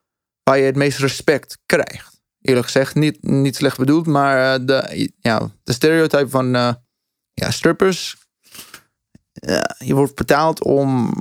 [0.43, 2.08] waar je het meest respect krijgt.
[2.41, 6.73] Eerlijk gezegd, niet, niet slecht bedoeld, maar eh, de, ja, de stereotype van eh,
[7.34, 8.17] ja, strippers.
[9.32, 11.13] Ja, je wordt betaald om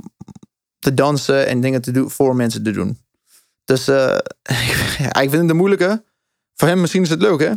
[0.79, 2.97] te dansen en dingen te doen voor mensen te doen.
[3.65, 4.17] Dus eh,
[5.03, 6.03] ja, ik vind het een moeilijke.
[6.55, 7.51] Voor hem misschien is het leuk, hè?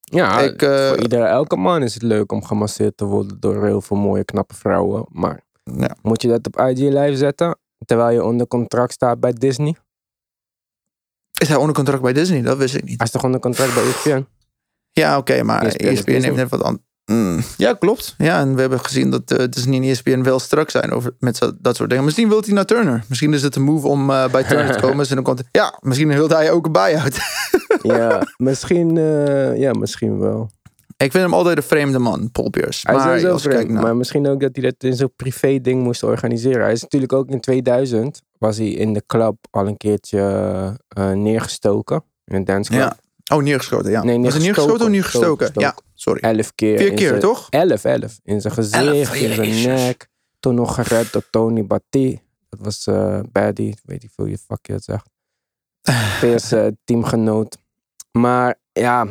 [0.00, 3.64] Ja, Ik, eh, voor iedere, elke man is het leuk om gemasseerd te worden door
[3.64, 5.06] heel veel mooie, knappe vrouwen.
[5.10, 5.44] Maar
[5.78, 5.96] Ja.
[6.02, 9.76] moet je dat op IG Live zetten, terwijl je onder contract staat bij Disney?
[11.38, 12.42] Is hij onder contract bij Disney?
[12.42, 12.96] Dat wist ik niet.
[12.96, 14.26] Hij is toch onder contract bij ESPN?
[14.92, 16.84] Ja, oké, maar ESPN ESPN heeft net wat anders.
[17.04, 18.14] Mm, ja, klopt.
[18.18, 21.36] Ja, en we hebben gezien dat uh, Disney en ESPN wel strak zijn over, met
[21.36, 22.04] zo, dat soort dingen.
[22.04, 23.04] Misschien wil hij naar Turner.
[23.08, 25.08] Misschien is het een move om uh, bij Turner te komen.
[25.08, 27.18] en dan komt, ja, misschien wil hij ook een buy-out.
[27.82, 30.50] ja, misschien, uh, ja, misschien wel.
[30.96, 32.80] Ik vind hem altijd een vreemde man, Paul Pierce.
[32.82, 33.82] Hij maar, is zo vreemd, naar...
[33.82, 36.62] maar misschien ook dat hij dat in zo'n privé ding moest organiseren.
[36.62, 40.78] Hij is natuurlijk ook in 2000, was hij in de club al een keertje
[41.14, 42.04] neergestoken.
[42.24, 42.80] In een danceclub.
[42.80, 43.36] Ja.
[43.36, 44.04] Oh, neergeschoten, ja.
[44.04, 45.50] Nee, Was neergeschoten of neergestoken?
[45.54, 46.20] Ja, sorry.
[46.20, 46.78] Elf keer.
[46.78, 47.46] Vier keer, toch?
[47.50, 48.20] Elf, elf.
[48.22, 50.08] In zijn gezicht, in zijn nek.
[50.40, 52.20] Toen nog gered door Tony Batti.
[52.48, 55.10] Dat was uh, Baddy, weet ik veel je fuck je het zegt.
[56.22, 57.58] Eerste uh, teamgenoot.
[58.12, 59.06] Maar ja,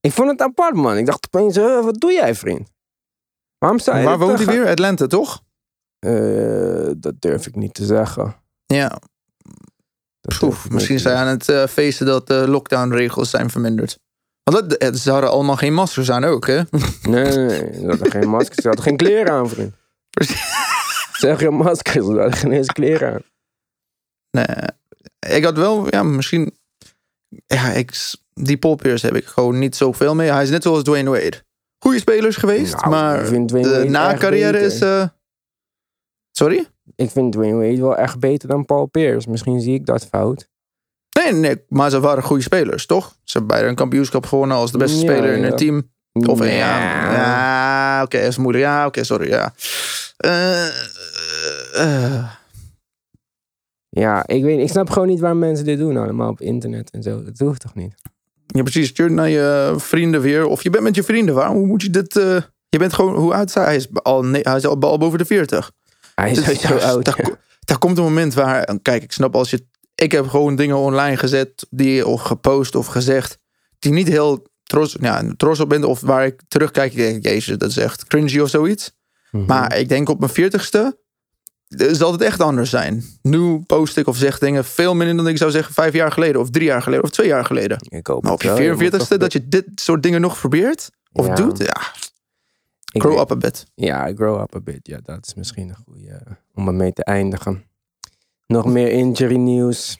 [0.00, 0.96] ik vond het apart man.
[0.96, 2.70] Ik dacht opeens, uh, wat doe jij vriend?
[3.58, 4.68] Waarom sta je Waar woont hij weer?
[4.68, 5.42] Atlanta, toch?
[6.06, 8.36] Uh, dat durf ik niet te zeggen.
[8.66, 9.00] Ja.
[10.38, 13.98] Poef, misschien zijn aan het uh, feesten dat de lockdown-regels zijn verminderd.
[14.42, 16.56] Want dat, ze hadden allemaal geen maskers aan ook, hè?
[17.02, 17.72] Nee, nee, nee.
[17.72, 18.60] Ze hadden geen maskers.
[18.60, 19.74] Ze hadden geen kleren aan, vriend.
[21.18, 22.06] Ze hadden geen maskers.
[22.06, 23.22] Ze hadden geen eens kleren aan.
[24.30, 25.36] Nee.
[25.36, 26.56] Ik had wel, ja, misschien...
[27.46, 27.90] Ja, ik,
[28.42, 30.30] die Paul Pierce heb ik gewoon niet zoveel mee.
[30.30, 31.42] Hij is net zoals Dwayne Wade.
[31.78, 34.80] Goede spelers geweest, nou, maar de na-carrière is...
[34.82, 35.04] Uh...
[36.30, 36.68] Sorry?
[36.96, 39.30] Ik vind Dwayne Wade wel echt beter dan Paul Pierce.
[39.30, 40.48] Misschien zie ik dat fout.
[41.22, 43.08] Nee, nee, maar ze waren goede spelers, toch?
[43.08, 45.46] Ze hebben beide een kampioenschap gewonnen als de beste ja, speler in ja.
[45.46, 45.90] het team.
[46.12, 48.64] Of ja, ja, ja oké, okay, is moeilijk.
[48.64, 49.28] Ja, oké, okay, sorry.
[49.28, 49.52] Ja.
[50.24, 50.66] Uh,
[51.76, 52.30] uh.
[53.88, 57.02] ja, ik weet, ik snap gewoon niet waar mensen dit doen allemaal op internet en
[57.02, 57.24] zo.
[57.24, 57.94] Dat hoeft toch niet?
[58.52, 58.88] Ja, precies.
[58.88, 60.46] Stuur naar je vrienden weer.
[60.46, 61.34] Of je bent met je vrienden.
[61.34, 62.16] Waarom hoe moet je dit?
[62.16, 62.36] Uh,
[62.68, 63.64] je bent gewoon, hoe oud is hij?
[63.64, 65.70] Hij is al, nee, hij is al, al boven de 40.
[66.14, 67.04] Hij is Dus zo oud.
[67.04, 70.76] Daar, daar komt een moment waar, kijk, ik snap als je, ik heb gewoon dingen
[70.76, 73.38] online gezet, die of gepost of gezegd,
[73.78, 77.58] die niet heel trots, ja, trots op ben, of waar ik terugkijk, ik denk, jezus,
[77.58, 78.92] dat is echt cringy of zoiets.
[79.30, 79.44] Mhm.
[79.44, 80.98] Maar ik denk op mijn veertigste
[81.76, 83.04] zal het echt anders zijn.
[83.22, 86.40] Nu post ik of zeg dingen veel minder dan ik zou zeggen vijf jaar geleden,
[86.40, 87.78] of drie jaar geleden, of twee jaar geleden.
[87.88, 88.56] Ik hoop Maar op je wel.
[88.56, 91.34] moet 44ste toch- dat je dit soort dingen nog probeert of Ja.
[91.34, 91.80] doet, ja,
[92.92, 93.66] Ik grow weet- up a bit.
[93.74, 94.80] Ja, grow up a bit.
[94.82, 97.64] Ja, dat is misschien een goede eh, om ermee te eindigen.
[98.46, 99.98] Nog meer injury nieuws.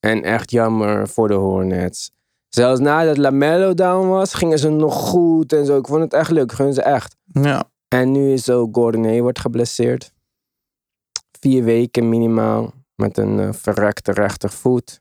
[0.00, 2.10] En echt jammer voor de Hornets.
[2.48, 5.78] Zelfs nadat Lamello down was, gingen ze nog goed en zo.
[5.78, 6.52] Ik vond het echt leuk.
[6.52, 7.16] Gun ze echt.
[7.32, 10.12] Ja, En nu is ook Gordon Hayward geblesseerd.
[11.40, 12.74] Vier weken minimaal.
[12.94, 15.00] Met een eh, verrekte rechtervoet.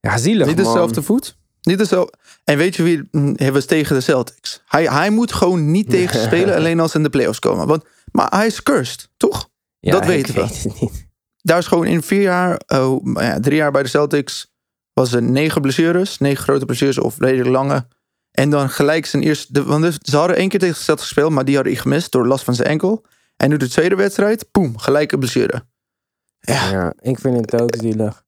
[0.00, 0.64] Ja, zielig Niet man.
[0.64, 1.36] dezelfde voet.
[1.62, 2.12] Niet dezelfde.
[2.44, 4.62] En weet je wie mm, hij was tegen de Celtics?
[4.66, 7.66] Hij, hij moet gewoon niet tegen spelen, alleen als ze in de playoffs komen.
[7.66, 9.48] Want, maar hij is cursed, toch?
[9.80, 10.40] Ja, dat weten we.
[10.40, 11.10] weet het niet.
[11.42, 14.52] Daar is gewoon in vier jaar, oh, maar ja, drie jaar bij de Celtics,
[14.92, 16.18] was er negen blessures.
[16.18, 17.86] Negen grote blessures of redelijk lange.
[18.30, 19.52] En dan gelijk zijn eerste.
[19.52, 22.12] De, want ze hadden één keer tegen de Celtics gespeeld, maar die hadden hij gemist
[22.12, 23.04] door last van zijn enkel.
[23.42, 25.62] En nu de tweede wedstrijd, poem, gelijke blessure.
[26.40, 28.24] Ja, Ja, ik vind het ook zielig.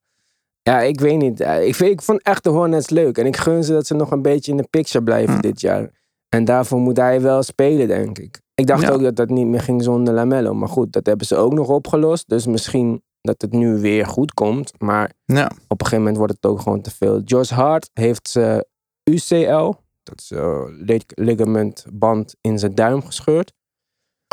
[0.62, 1.40] Ja, ik weet niet.
[1.40, 3.18] Eh, Ik, vind, ik vond echt de Hornets leuk.
[3.18, 5.40] En ik gun ze dat ze nog een beetje in de picture blijven Hm.
[5.40, 5.90] dit jaar.
[6.29, 8.40] En daarvoor moet hij wel spelen, denk ik.
[8.55, 8.90] Ik dacht Ja.
[8.90, 10.55] ook dat dat niet meer ging zonder Lamello.
[10.55, 12.29] Maar goed, dat hebben ze ook nog opgelost.
[12.29, 14.72] Dus misschien dat het nu weer goed komt.
[14.81, 15.46] Maar ja.
[15.46, 17.20] op een gegeven moment wordt het ook gewoon te veel.
[17.20, 18.38] Josh Hart heeft
[19.11, 19.72] UCL,
[20.03, 23.53] dat is eh, lig- ligamentband in zijn duim gescheurd.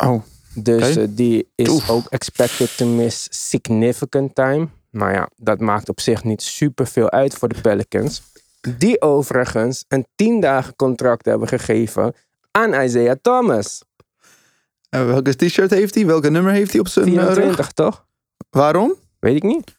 [0.04, 0.22] Oh,
[0.54, 1.90] Dus eh, die is Oef.
[1.90, 4.68] ook expected to miss significant time.
[4.90, 8.22] Maar ja, dat maakt op zich niet super veel uit voor de Pelicans.
[8.78, 12.14] Die overigens een 10 dagen contract hebben gegeven
[12.50, 13.82] aan Isaiah Thomas.
[14.88, 16.06] en welke t-shirt heeft hij?
[16.06, 17.24] Welke nummer heeft hij op zijn eh, rug?
[17.24, 18.04] 24 toch?
[18.50, 18.94] Waarom?
[19.18, 19.76] Weet ik niet.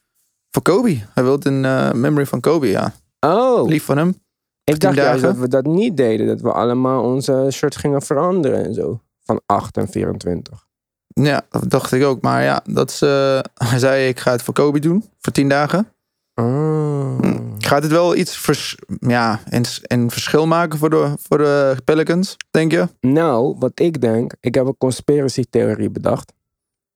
[0.51, 0.97] Voor Kobe.
[1.13, 2.93] Hij wil in eh, memory van Kobe, ja.
[3.19, 4.15] Oh, Lief van hem.
[4.63, 6.27] ik dacht 10 juist dat we dat niet deden.
[6.27, 8.99] Dat we allemaal onze shirts gingen veranderen en zo.
[9.23, 10.65] Van 8 en 24.
[11.07, 12.21] Ja, dat dacht ik ook.
[12.21, 15.09] Maar ja, dat is, eh, hij zei ik ga het voor Kobe doen.
[15.19, 15.87] Voor 10 dagen.
[16.35, 17.19] Oh.
[17.57, 22.37] Gaat het wel iets vers, ja, een, een verschil maken voor de, voor de Pelicans,
[22.51, 22.87] denk je?
[23.01, 26.33] Nou, wat ik denk, ik heb een conspiracy theorie bedacht.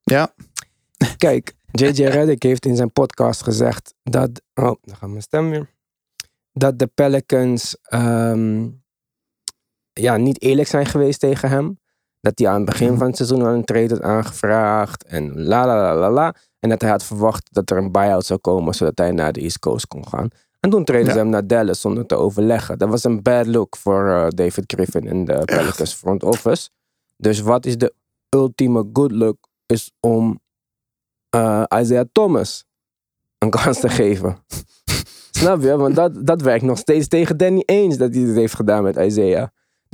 [0.03, 0.33] Ja.
[1.17, 4.41] Kijk, JJ Redick heeft in zijn podcast gezegd dat.
[4.53, 5.69] Oh, dan gaat mijn stem weer.
[6.53, 8.67] Dat de Pelicans ehm,
[9.93, 11.79] ja, niet eerlijk zijn geweest tegen hem.
[12.21, 15.03] Dat hij aan het begin van het seizoen al een trade had aangevraagd.
[15.03, 16.35] En la la la la la.
[16.59, 19.41] En dat hij had verwacht dat er een buyout zou komen zodat hij naar de
[19.41, 20.29] East Coast kon gaan.
[20.59, 22.77] En toen treden ze hem naar Dallas zonder te overleggen.
[22.77, 26.69] Dat was een bad look voor eh, David Griffin en de Pelicans front office.
[27.17, 27.93] Dus wat is de
[28.29, 29.37] ultieme good look?
[29.65, 30.39] Is om
[31.29, 32.65] eh, Isaiah Thomas
[33.37, 34.37] een kans te geven.
[35.31, 35.77] Snap je?
[35.77, 38.95] Want dat, dat werkt nog steeds tegen Danny Ainge dat hij dit heeft gedaan met
[38.95, 39.47] Isaiah.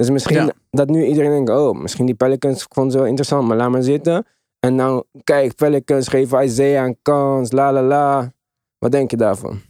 [0.04, 0.54] Dus misschien Ja.
[0.72, 3.84] dat nu iedereen denkt, oh, misschien die Pelicans vonden ze wel interessant, maar laat maar
[3.84, 4.26] zitten.
[4.60, 8.32] En nou, kijk, Pelicans geven Isaiah een kans, la la la.
[8.78, 9.62] Wat denk je daarvan?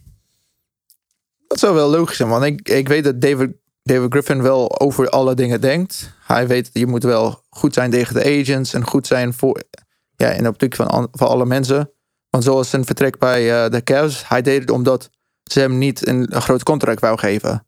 [1.46, 5.08] Dat zou wel logisch zijn, want ik, ik weet dat David, David Griffin wel over
[5.08, 6.10] alle dingen denkt.
[6.26, 9.62] Hij weet dat je moet wel goed zijn tegen de agents en goed zijn voor,
[10.16, 11.90] ja, in de optiek van, an- van alle mensen.
[12.30, 15.10] Want zoals zijn vertrek bij eh, de Cavs, hij deed het omdat
[15.44, 17.66] ze hem niet een, een groot contract wou geven.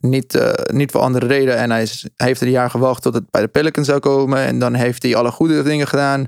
[0.00, 1.56] Niet, eh, niet voor andere reden.
[1.56, 3.98] En hij, is, hij heeft er een jaar gewacht tot het bij de Pelicans zou
[3.98, 4.38] komen.
[4.38, 6.26] En dan heeft hij alle goede dingen gedaan.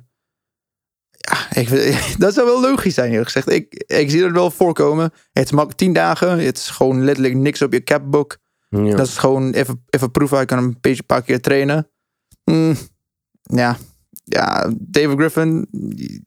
[1.10, 1.68] Ja, ik,
[2.18, 3.50] dat zou wel logisch zijn, eerlijk gezegd.
[3.50, 5.12] Ik, ik zie het wel voorkomen.
[5.32, 6.38] Het is mak tien dagen.
[6.38, 8.38] Het is gewoon letterlijk niks op je capbook.
[8.68, 8.96] Ja.
[8.96, 10.36] Dat is gewoon even, even proeven.
[10.36, 11.90] Hij kan een beetje een paar keer trainen.
[12.44, 12.74] Hmm,
[13.42, 13.76] ja.
[14.24, 15.68] ja, David Griffin,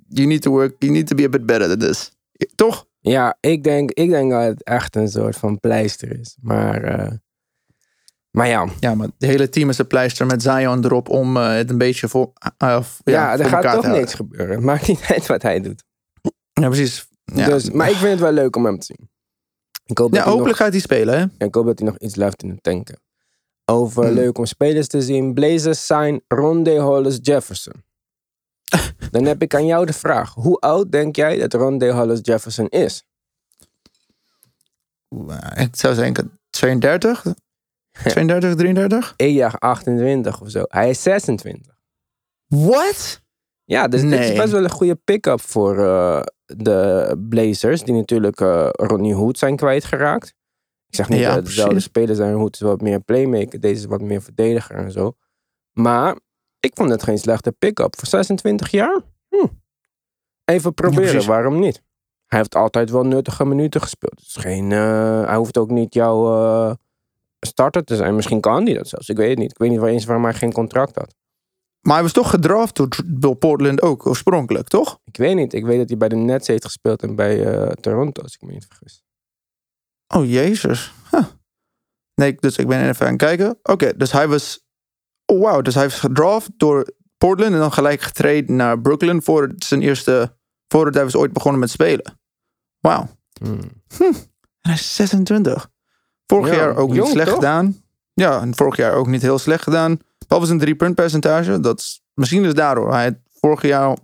[0.07, 0.75] you need to work.
[0.79, 2.11] You need to be a bit better than this.
[2.55, 2.85] Toch?
[2.99, 6.37] Ja, ik denk, ik denk dat het echt een soort van pleister is.
[6.41, 7.11] Maar, eh,
[8.35, 11.49] maar ja, Ja, maar het hele team is een pleister met Zion erop om eh,
[11.49, 12.31] het een beetje voor,
[12.63, 14.55] uh, ja, voor er gaat toch niks gebeuren.
[14.55, 15.83] Het maakt niet uit wat hij doet.
[16.53, 17.07] Ja, precies.
[17.25, 19.09] Ja, Dus, maar ik vind het wel leuk om hem te zien.
[19.85, 21.19] Ik hoop, ja dat, hij hopelijk gaat hij spelen, hè?
[21.19, 22.99] nog, ik hoop dat hij nog iets left in de tanken.
[23.65, 24.13] Over Hmm.
[24.13, 25.33] leuk om spelers te zien.
[25.33, 27.83] Blazers zijn Ronde Hollis Jefferson.
[29.11, 30.33] Dan heb ik aan jou de vraag.
[30.33, 33.05] Hoe oud denk jij dat Ronde Hollis Jefferson is?
[35.55, 37.23] Ik zou zeggen 32,
[38.03, 39.13] 32, 33.
[39.15, 40.63] Ik jaag 28 of zo.
[40.67, 41.75] Hij is 26.
[42.47, 43.23] What?
[43.63, 44.37] Ja, dus dit is Nee.
[44.37, 47.83] best wel een goede pick-up voor eh, de Blazers.
[47.83, 50.27] Die natuurlijk eh, Rodney Hood zijn kwijtgeraakt.
[50.87, 52.33] Ik zeg niet Ja, dat het dezelfde spelers zijn.
[52.35, 53.59] Hood is wat meer playmaker.
[53.59, 55.13] Deze is wat meer verdediger en zo.
[55.71, 56.15] Maar
[56.59, 57.95] ik vond het geen slechte pick-up.
[57.97, 59.01] Voor 26 jaar?
[59.29, 59.45] Hm.
[60.45, 61.81] Even proberen, waarom niet?
[62.25, 64.19] Hij heeft altijd wel nuttige minuten gespeeld.
[64.19, 66.77] Het is geen, eh, hij hoeft ook niet jouw
[67.45, 68.15] starter te zijn.
[68.15, 69.09] Misschien kan hij dat zelfs.
[69.09, 69.51] Ik weet het niet.
[69.51, 71.15] Ik weet niet waar eens waarom hij geen contract had.
[71.81, 74.99] Maar hij was toch gedraft door, door Portland ook, oorspronkelijk, toch?
[75.03, 75.53] Ik weet niet.
[75.53, 78.41] Ik weet dat hij bij de Nets heeft gespeeld en bij eh, Toronto, als ik
[78.41, 79.03] me niet vergis.
[80.07, 80.93] Oh, jezus.
[81.11, 81.25] Huh.
[82.15, 83.59] Nee, dus ik ben even aan het kijken.
[83.63, 84.63] Oké, dus hij was...
[85.25, 85.61] Oh, wauw.
[85.61, 90.37] Dus hij was gedraft door Portland en dan gelijk getraind naar Brooklyn voor zijn eerste...
[90.67, 92.19] Voordat hij was ooit begonnen met spelen.
[92.79, 93.07] Wauw.
[93.41, 93.59] Hmm.
[93.97, 95.69] En hij is 26.
[96.27, 97.35] Vorig Ja, jaar ook niet jong, slecht toch?
[97.35, 97.81] gedaan.
[98.13, 99.99] Ja, en vorig jaar ook niet heel slecht gedaan.
[100.27, 101.59] Behalve zijn drie punt percentage.
[101.59, 102.91] Dat is, misschien is daardoor.
[102.93, 104.01] Hij had vorig jaar 13%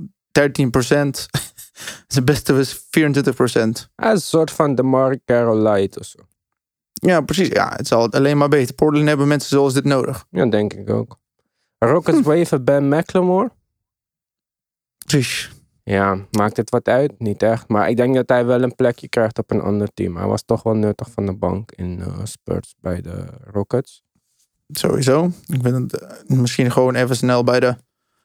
[2.08, 6.20] zijn beste was 24 Hij is een soort van DeMar Carroll light of zo.
[6.94, 7.48] Ja, precies.
[7.48, 8.76] Ja, het zal alleen maar beter.
[8.76, 10.26] Portland hebben mensen zoals dit nodig.
[10.30, 11.20] Ja, denk ik ook.
[11.78, 13.52] Rockets waven Ben McLemore.
[15.06, 15.52] Precies.
[15.84, 17.20] Ja, maakt het wat uit?
[17.20, 17.67] Niet echt.
[17.67, 20.15] Maar ik denk dat hij wel een plekje krijgt op een ander team.
[20.17, 24.04] Hij was toch wel nuttig van de bank in eh, Spurs bij de Rockets.
[24.67, 25.32] Sowieso.
[25.48, 27.76] Ik ben het, eh, misschien gewoon even snel bij de...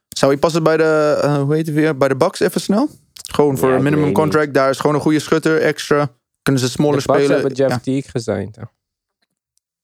[0.08, 1.96] Zou hij passen bij de, eh, hoe heet het weer?
[1.96, 2.88] Bij de Bucks even snel?
[3.30, 4.54] Gewoon voor Ja, een minimum contract.
[4.54, 6.08] Daar is gewoon een goede schutter extra.
[6.42, 7.30] Kunnen ze smaller Bucks spelen.
[7.30, 7.78] hebben Jeff Ja.
[7.78, 8.58] Teague gezeind.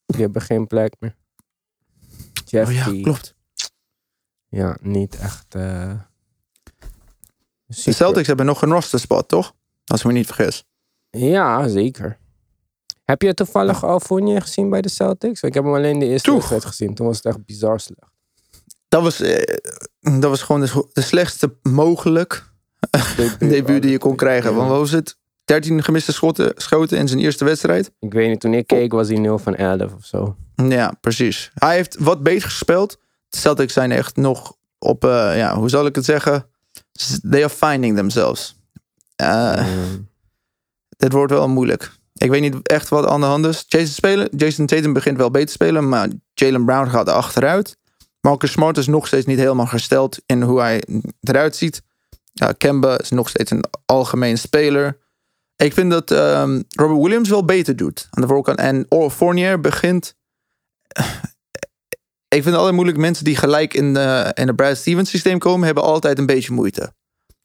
[0.06, 1.16] Die hebben geen plek meer.
[2.44, 3.02] Jeff Oh ja, Teague.
[3.02, 3.34] klopt.
[4.48, 5.54] Ja, niet echt...
[7.84, 7.92] De.
[7.92, 9.52] Celtics hebben nog een roster spot, toch?
[9.84, 10.64] Als ik me niet vergis.
[11.10, 12.18] Ja, zeker.
[13.04, 15.42] Heb je toevallig al Fournier gezien bij de Celtics?
[15.42, 16.94] Ik heb hem alleen de eerste wedstrijd gezien.
[16.94, 18.10] Toen was het echt bizar slecht.
[18.88, 19.56] Dat was, eh,
[20.00, 22.44] dat was gewoon de, de slechtste mogelijk
[23.38, 24.54] debuut die je kon krijgen.
[24.54, 25.16] Want wat was het?
[25.44, 27.90] 13 gemiste schoten, schoten in zijn eerste wedstrijd.
[28.00, 30.36] Ik weet niet, toen ik keek was hij 0 van 11 of zo.
[30.68, 31.50] Ja, precies.
[31.54, 32.98] Hij heeft wat beter gespeeld.
[33.28, 36.46] De Celtics zijn echt nog op, eh, ja, hoe zal ik het zeggen?
[37.30, 38.56] They are finding themselves.
[39.22, 40.10] Uh, Mm.
[40.96, 41.92] Dit wordt wel moeilijk.
[42.14, 43.64] Ik weet niet echt wat aan de hand is.
[43.68, 47.76] Jason, spelen, Jason Tatum begint wel beter te spelen, maar Jalen Brown gaat er achteruit.
[48.20, 50.82] Marcus Smart is nog steeds niet helemaal gesteld in hoe hij
[51.20, 51.82] eruit ziet.
[52.56, 54.98] Kemba is nog steeds een algemeen speler.
[55.56, 58.58] Ik vind dat ehm, Robert Williams wel beter doet aan de voorkant.
[58.58, 60.14] En Fournier begint.
[62.32, 62.98] Ik vind het altijd moeilijk.
[62.98, 66.52] Mensen die gelijk in, de, in het Brad Stevens systeem komen, hebben altijd een beetje
[66.52, 66.92] moeite.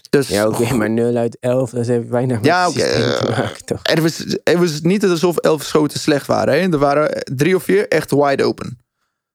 [0.09, 3.65] Dus Ja, oké, maar 0 uit 11, dat heeft weinig Ja, oké, te eh, maken,
[3.65, 3.79] toch?
[3.83, 6.53] Het was, het was niet alsof elf schoten slecht waren.
[6.53, 6.59] Hè?
[6.71, 8.79] Er waren drie of vier echt wide open.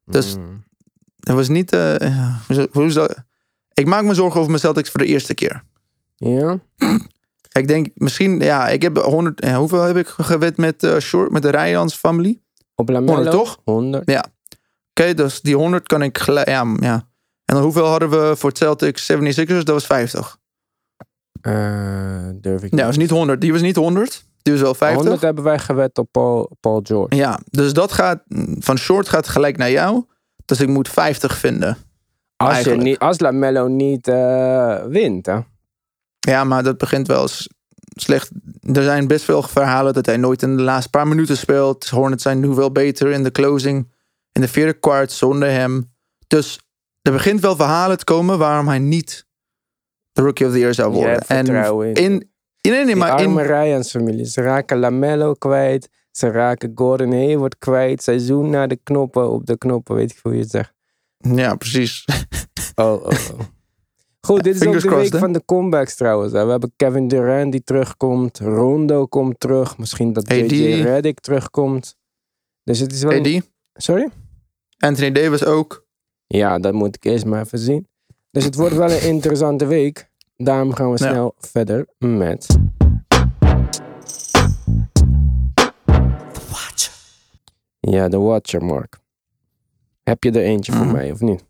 [0.04, 0.64] Dus Mm.
[1.20, 1.70] het was niet.
[1.70, 3.10] ja, hoe hoe zou-
[3.72, 5.62] ik maak me zorgen over mijn Celtics voor de eerste keer.
[6.16, 6.58] Ja?
[7.52, 9.44] Ik denk misschien, ja, ik heb 100.
[9.44, 12.42] ja, hoeveel heb ik gewet met eh Short, met de Rijans familie?
[12.74, 13.12] Op Lamello?
[13.14, 13.58] 100 toch?
[13.64, 14.10] 100.
[14.94, 16.48] Oké, dus die 100 kan ik gelijk.
[16.48, 16.94] Ja, ja.
[17.44, 19.46] En dan hoeveel hadden we voor Celtics 76ers?
[19.46, 20.38] Dat was 50.
[21.40, 23.40] Eh, durf ik Ja, dat was niet 100.
[23.40, 24.24] Die was niet 100.
[24.42, 25.00] Die was wel 50.
[25.00, 27.16] 100 hebben wij gewet op Paul, Paul George.
[27.16, 28.22] Ja, dus dat gaat
[28.58, 30.04] van short gaat gelijk naar jou.
[30.44, 31.76] Dus ik moet 50 vinden.
[32.36, 35.38] Als, je niet, als Lamello niet eh, wint, hè?
[36.18, 37.28] Ja, maar dat begint wel
[37.94, 38.30] slecht.
[38.60, 41.88] Er zijn best veel verhalen dat hij nooit in de laatste paar minuten speelt.
[41.88, 43.91] Hornets zijn nu wel beter in de closing.
[44.32, 45.92] In de vierde kwart zonder hem.
[46.26, 46.60] Dus
[47.02, 49.26] er begint wel verhalen te komen waarom hij niet
[50.12, 51.24] de Rookie of the Year zou worden.
[51.24, 52.30] vertrouwen in.
[52.60, 54.26] in, in, maar Ryans familie.
[54.26, 55.88] Ze raken Lamello kwijt.
[56.10, 58.02] Ze raken Gordon Hayward kwijt.
[58.02, 60.72] Seizoen naar de knoppen, op de knoppen, weet ik hoe je het zegt.
[61.18, 62.04] ja, precies.
[62.74, 63.40] Oh, oh, oh.
[64.20, 66.32] Goed, dit is ook de week crossed, van de comebacks trouwens.
[66.32, 68.38] We hebben Kevin Durant die terugkomt.
[68.38, 69.78] Rondo komt terug.
[69.78, 70.30] Misschien dat.
[70.32, 71.96] JJ Redick terugkomt.
[72.64, 73.12] Dus het is wel...
[73.12, 74.08] een- Sorry?
[74.82, 75.86] Anthony Davis ook.
[76.26, 77.86] Ja, dat moet ik eerst maar even zien.
[78.30, 80.10] Dus het wordt wel een interessante week.
[80.36, 81.10] Daarom gaan we Ja.
[81.10, 82.46] snel verder met...
[87.80, 88.98] Ja, de Watcher, Mark.
[90.02, 90.94] Heb je er eentje voor Mhm.
[90.94, 91.44] mij, of niet?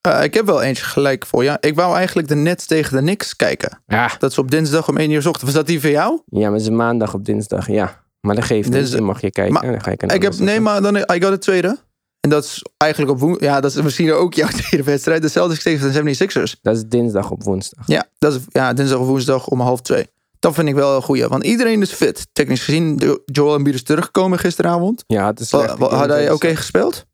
[0.00, 1.56] Eh, ik heb wel eentje gelijk voor je.
[1.60, 3.82] Ik wou eigenlijk de Nets tegen de Knicks kijken.
[3.86, 4.10] Ja.
[4.18, 5.44] Dat is op dinsdag om 1 uur 's ochtends.
[5.44, 6.20] Was dat die voor jou?
[6.26, 8.02] Ja, maar het is maandag op dinsdag, ja.
[8.20, 9.52] Maar dat geeft niet, Dinsdag- dan mag je kijken.
[9.52, 11.78] Maar dan ga ik Ik heb, nee, maar dan, I got de tweede.
[12.24, 13.48] En dat is eigenlijk op woensdag.
[13.48, 15.22] Ja, dat is misschien ook jouw tweede wedstrijd.
[15.22, 16.60] De Celtics tegen de 76ers.
[16.62, 17.86] Dat is dinsdag op woensdag.
[17.86, 20.06] Ja, dat is ja, dinsdag of woensdag om half twee.
[20.38, 21.28] Dat vind ik wel een goeie.
[21.28, 22.26] Want iedereen is fit.
[22.32, 25.04] Technisch gezien, Joel Embiid is teruggekomen gisteravond.
[25.06, 25.78] Ja, het is slecht.
[25.78, 27.06] Had hij oké gespeeld?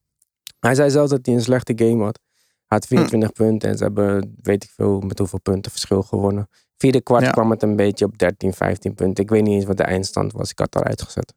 [0.61, 2.19] Hij zei zelfs dat hij een slechte game had.
[2.67, 3.43] Hij had 24 Hm.
[3.43, 6.49] punten en ze hebben, weet ik veel, met hoeveel punten verschil gewonnen.
[6.77, 7.31] Vierde kwart Ja.
[7.31, 9.25] kwam het een beetje op 13, 15 punten.
[9.25, 10.51] Ik weet niet eens wat de eindstand was.
[10.51, 11.35] Ik had het al uitgezet.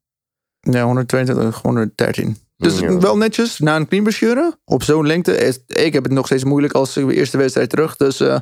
[0.71, 2.37] Ja, 122, 113.
[2.57, 2.97] Dus Ja.
[2.97, 4.57] wel netjes, na een knieblessure.
[4.65, 5.37] Op zo'n lengte.
[5.37, 7.95] is- Ik heb het nog steeds moeilijk als de eerste wedstrijd terug.
[7.95, 8.39] Dus eh,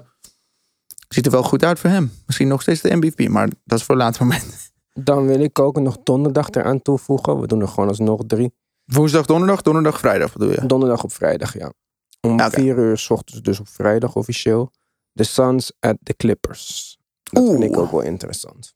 [1.09, 2.11] ziet er wel goed uit voor hem.
[2.25, 4.71] Misschien nog steeds de MVP, maar dat is voor een later moment.
[4.93, 7.39] Dan wil ik ook nog donderdag eraan toevoegen.
[7.39, 8.53] We doen er gewoon alsnog drie.
[8.85, 10.65] Woensdag, donderdag, donderdag, vrijdag bedoel je?
[10.65, 11.73] Donderdag op vrijdag, ja.
[12.21, 12.49] Om oké.
[12.49, 14.71] vier uur s ochtends, dus op vrijdag officieel.
[15.13, 16.97] The Suns at the Clippers.
[17.23, 17.79] Dat vind ik Oeh.
[17.79, 18.73] ook wel interessant.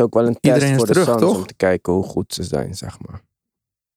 [0.00, 1.36] Is ook wel een test Iedereen voor de terug, Suns toch?
[1.36, 3.20] om te kijken hoe goed ze zijn, zeg maar.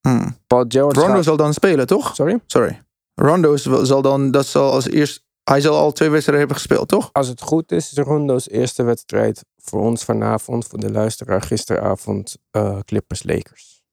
[0.01, 0.37] Hmm.
[0.47, 2.15] Paul George Rondo gaat- zal dan spelen, toch?
[2.15, 2.39] Sorry?
[2.45, 2.81] Sorry.
[3.15, 6.87] Rondo is zal dan, dat zal als eerst, hij zal al twee wedstrijden hebben gespeeld,
[6.87, 7.09] toch?
[7.11, 12.37] Als het goed is, is Rondo's eerste wedstrijd voor ons vanavond, voor de luisteraar gisteravond,
[12.51, 13.83] eh, Clippers-Lakers.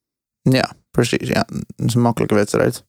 [0.43, 1.29] Ja, precies.
[1.29, 1.47] Ja,
[1.77, 2.85] dat is een makkelijke wedstrijd.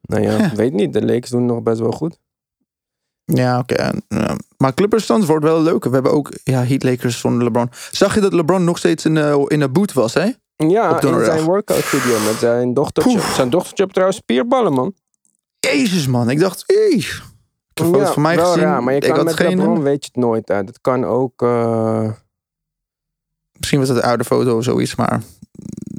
[0.00, 0.92] Nou ja, weet niet.
[0.92, 2.18] De Lakers doen nog best wel goed.
[3.26, 3.92] Ja, oké.
[4.08, 4.36] ja.
[4.56, 5.84] Maar Clippers stand wordt wel leuk.
[5.84, 7.70] We hebben ook ja, Heat Lakers zonder LeBron.
[7.90, 10.30] Zag je dat LeBron nog steeds in de, in de boot was, hè?
[10.56, 13.20] Ja, Op in zijn workout video met zijn dochtertje.
[13.20, 14.94] Zijn dochtertje heeft trouwens spierballen, man.
[15.60, 16.30] Jezus, man.
[16.30, 16.64] Ik dacht.
[16.66, 17.22] Ik
[17.74, 18.62] heb foto's van mij gezien.
[18.62, 19.56] raar, maar je ik kan had met geen...
[19.56, 20.46] LeBron weet je het nooit.
[20.46, 21.42] Dat kan ook...
[21.42, 22.10] eh,
[23.58, 25.22] Misschien was dat een oude foto of zoiets, maar...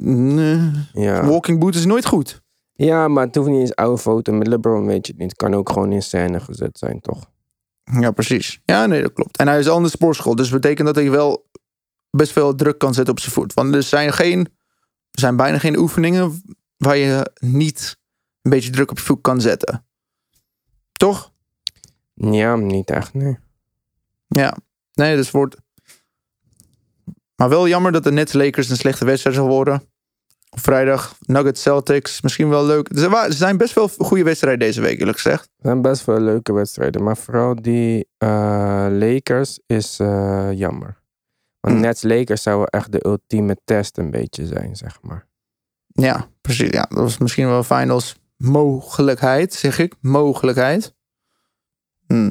[0.02, 0.70] Nee.
[0.92, 1.26] ja.
[1.26, 2.42] Walking boot is nooit goed.
[2.84, 4.32] Ja, maar het hoeft niet eens oude foto.
[4.32, 5.30] Met LeBron weet je het niet.
[5.30, 7.30] Het kan ook gewoon in scène gezet zijn, toch?
[7.84, 8.60] Ja, precies.
[8.64, 9.36] Ja, nee, dat klopt.
[9.36, 10.34] En hij is al in de sportschool.
[10.34, 11.48] Dus dat betekent dat hij wel
[12.10, 13.54] best veel druk kan zetten op zijn voet.
[13.54, 14.38] Want er zijn, geen,
[15.10, 16.42] er zijn bijna geen oefeningen
[16.76, 17.96] waar je niet
[18.42, 19.86] een beetje druk op je voet kan zetten.
[20.92, 21.32] Toch?
[22.14, 23.38] Ja, niet echt, nee.
[24.26, 24.56] Ja.
[24.92, 25.56] Nee, dus wordt...
[27.36, 29.82] Maar wel jammer dat de Nets Lakers een slechte wedstrijd zal worden.
[30.50, 31.14] Vrijdag.
[31.20, 32.20] Nuggets Celtics.
[32.20, 32.88] Misschien wel leuk.
[32.88, 35.42] Er er zijn best wel goede wedstrijden deze week, eerlijk gezegd.
[35.42, 37.02] Het zijn best wel leuke wedstrijden.
[37.02, 41.02] Maar vooral die eh, Lakers is eh, jammer.
[41.60, 41.80] Want Hmm.
[41.80, 45.26] Nets Lakers zou echt de ultieme test een beetje zijn, zeg maar.
[45.86, 46.70] Ja, precies.
[46.70, 49.94] Ja, dat was misschien wel finals mogelijkheid, zeg ik.
[50.00, 50.94] Mogelijkheid.
[52.06, 52.30] Hm.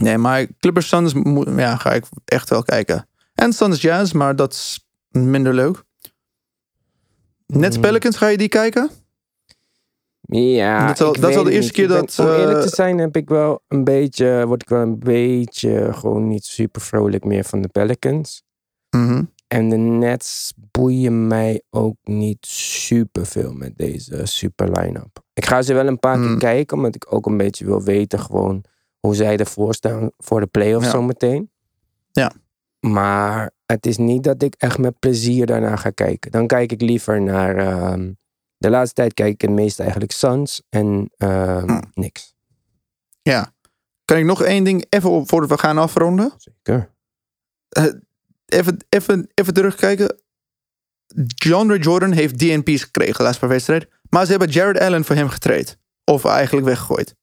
[0.00, 1.12] Nee, maar Clippers Suns
[1.56, 3.08] ja, ga ik echt wel kijken.
[3.34, 5.84] En Suns Jazz, maar dat is minder leuk.
[7.52, 7.84] Nets Hmm.
[7.84, 8.90] Pelicans, ga je die kijken?
[10.20, 12.62] Ja, Dat zal- dat is al de eerste keer Ik ben- dat, Om eerlijk eh,
[12.64, 14.46] te zijn heb ik wel een beetje...
[14.46, 18.42] Word ik wel een beetje gewoon niet super vrolijk meer van de Pelicans.
[18.90, 19.22] Mhm.
[19.48, 25.22] En de Nets boeien mij ook niet super veel met deze super line-up.
[25.32, 26.38] Ik ga ze wel een paar keer Hmm.
[26.38, 28.64] kijken, omdat ik ook een beetje wil weten gewoon
[29.00, 30.90] hoe zij ervoor staan voor de playoffs Ja.
[30.92, 31.50] zometeen.
[32.12, 32.32] Ja.
[32.80, 36.30] Maar het is niet dat ik echt met plezier daarna ga kijken.
[36.30, 37.56] Dan kijk ik liever naar...
[37.56, 38.12] ehm,
[38.56, 41.82] de laatste tijd kijk ik het meest eigenlijk Suns en ehm Hmm.
[41.92, 42.34] niks.
[43.22, 43.52] Ja.
[44.04, 46.32] Kan ik nog één ding even op voordat we gaan afronden?
[46.36, 46.90] Zeker.
[48.46, 50.20] Even, even, even terugkijken.
[51.34, 53.88] DeAndre Jordan heeft DNP's gekregen laatst per wedstrijd.
[54.08, 55.76] Maar ze hebben Jared Allen voor hem getraind.
[56.04, 57.14] Of eigenlijk weggegooid.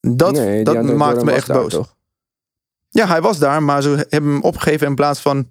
[0.00, 1.72] Dat, Nee, dat maakt Jordan me echt boos.
[1.72, 1.96] toch?
[2.88, 5.50] Ja, hij was daar, maar ze hebben hem opgegeven in plaats van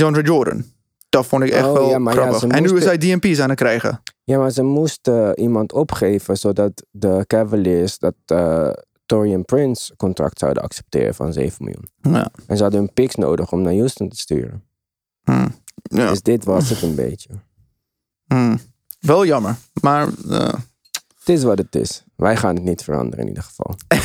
[0.00, 0.64] DeAndre Jordan.
[1.08, 4.02] Dat vond ik echt Oh, wel ja, en nu is hij DNP's aan het krijgen.
[4.24, 8.70] Ja, maar ze moesten iemand opgeven zodat de Cavaliers dat eh
[9.06, 11.90] Torian Prince contract zouden accepteren van 7 miljoen.
[12.00, 12.30] Ja.
[12.46, 14.64] En ze hadden hun picks nodig om naar Houston te sturen.
[15.22, 15.48] Hm.
[15.82, 16.08] Ja.
[16.08, 17.28] Dus dit was het een beetje.
[18.26, 18.56] Hm.
[19.00, 19.56] Wel jammer.
[19.80, 20.54] Maar eh,
[21.18, 22.04] Het is wat het is.
[22.16, 23.74] Wij gaan het niet veranderen in ieder geval.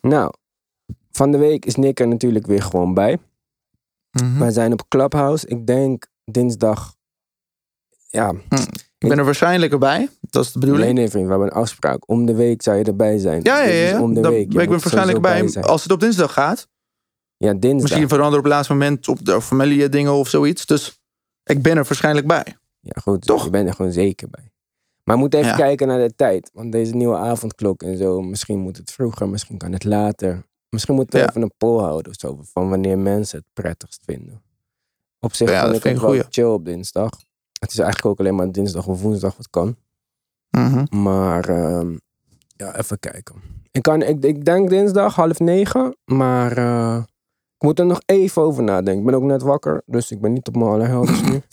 [0.00, 0.32] Nou,
[1.10, 3.18] van de week is Nick er natuurlijk weer gewoon bij.
[4.22, 4.38] Mhm.
[4.38, 5.46] Wij zijn op Clubhouse.
[5.46, 6.94] Ik denk dinsdag.
[8.10, 8.34] Ja,
[8.98, 10.08] ik ben er waarschijnlijk erbij.
[10.20, 10.86] Dat is de bedoeling.
[10.86, 11.24] nee, nee, vriend.
[11.24, 12.08] We hebben een afspraak.
[12.10, 13.40] Om de week zou je erbij zijn.
[13.42, 14.02] Ja, ja, is ja.
[14.02, 14.40] Om de week.
[14.52, 15.54] Ik ben waarschijnlijk bij.
[15.60, 16.68] Als het op dinsdag gaat.
[17.36, 17.80] Ja, dinsdag.
[17.82, 20.66] Misschien veranderen op het laatste moment op de familie dingen of zoiets.
[20.66, 21.00] Dus
[21.44, 22.56] ik ben er waarschijnlijk bij.
[22.80, 23.26] Ja, goed.
[23.26, 23.44] Toch?
[23.44, 24.50] Je bent er gewoon zeker bij.
[25.04, 25.56] Maar we moeten even Ja.
[25.56, 26.50] kijken naar de tijd.
[26.52, 28.22] Want deze nieuwe avondklok en zo.
[28.22, 30.44] Misschien moet het vroeger, misschien kan het later.
[30.68, 31.28] Misschien moeten we Ja.
[31.28, 32.40] even een poll houden of zo.
[32.42, 34.42] Van wanneer mensen het prettigst vinden.
[35.20, 37.10] Op zich Ja, vind ik het wel chill op dinsdag.
[37.60, 39.76] Het is eigenlijk ook alleen maar dinsdag of woensdag wat kan.
[40.50, 41.02] Mhm.
[41.02, 41.96] Maar ehm,
[42.56, 43.34] ja, even kijken.
[43.70, 45.96] Ik, kan, ik, ik denk dinsdag half negen.
[46.04, 47.02] Maar eh,
[47.56, 48.98] ik moet er nog even over nadenken.
[48.98, 49.82] Ik ben ook net wakker.
[49.86, 51.40] Dus ik ben niet op mijn allerhelderst nu.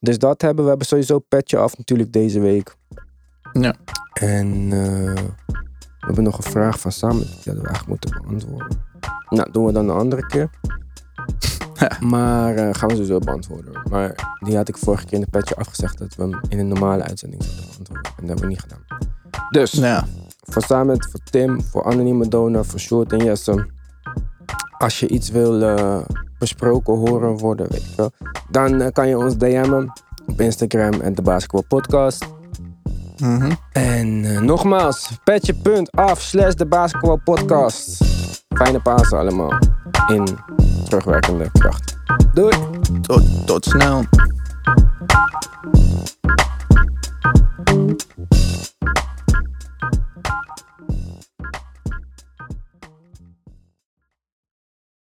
[0.00, 0.62] Dus dat hebben we.
[0.62, 2.76] We hebben sowieso petje af natuurlijk deze week.
[3.52, 3.74] Ja.
[4.12, 5.24] En eh,
[5.98, 7.18] we hebben nog een vraag van Sam.
[7.18, 8.78] Die hadden we eigenlijk moeten beantwoorden.
[9.28, 10.50] Nou, doen we dan een andere keer.
[12.00, 13.82] Maar eh, gaan we sowieso beantwoorden.
[13.90, 16.68] Maar die had ik vorige keer in de petje afgezegd dat we hem in een
[16.68, 18.04] normale uitzending zouden beantwoorden.
[18.04, 18.84] En dat hebben we niet gedaan.
[19.50, 20.04] Dus, Ja.
[20.42, 23.66] voor Samet, voor Tim, voor Anonieme Donor, voor Short en Jesse.
[24.78, 26.00] Als je iets wil eh,
[26.38, 28.10] besproken horen worden, weet ik wel.
[28.50, 29.92] Dan eh, kan je ons DM'en
[30.26, 32.26] op Instagram en de Basketball Podcast.
[33.20, 33.52] Mm -hmm.
[33.72, 38.04] En uh, nogmaals, petje.af slash de basketbalpodcast.
[38.48, 39.58] Fijne Pasen allemaal.
[40.08, 40.26] In
[40.88, 41.96] terugwerkende kracht.
[42.34, 42.56] Doei.
[43.46, 44.04] Tot snel.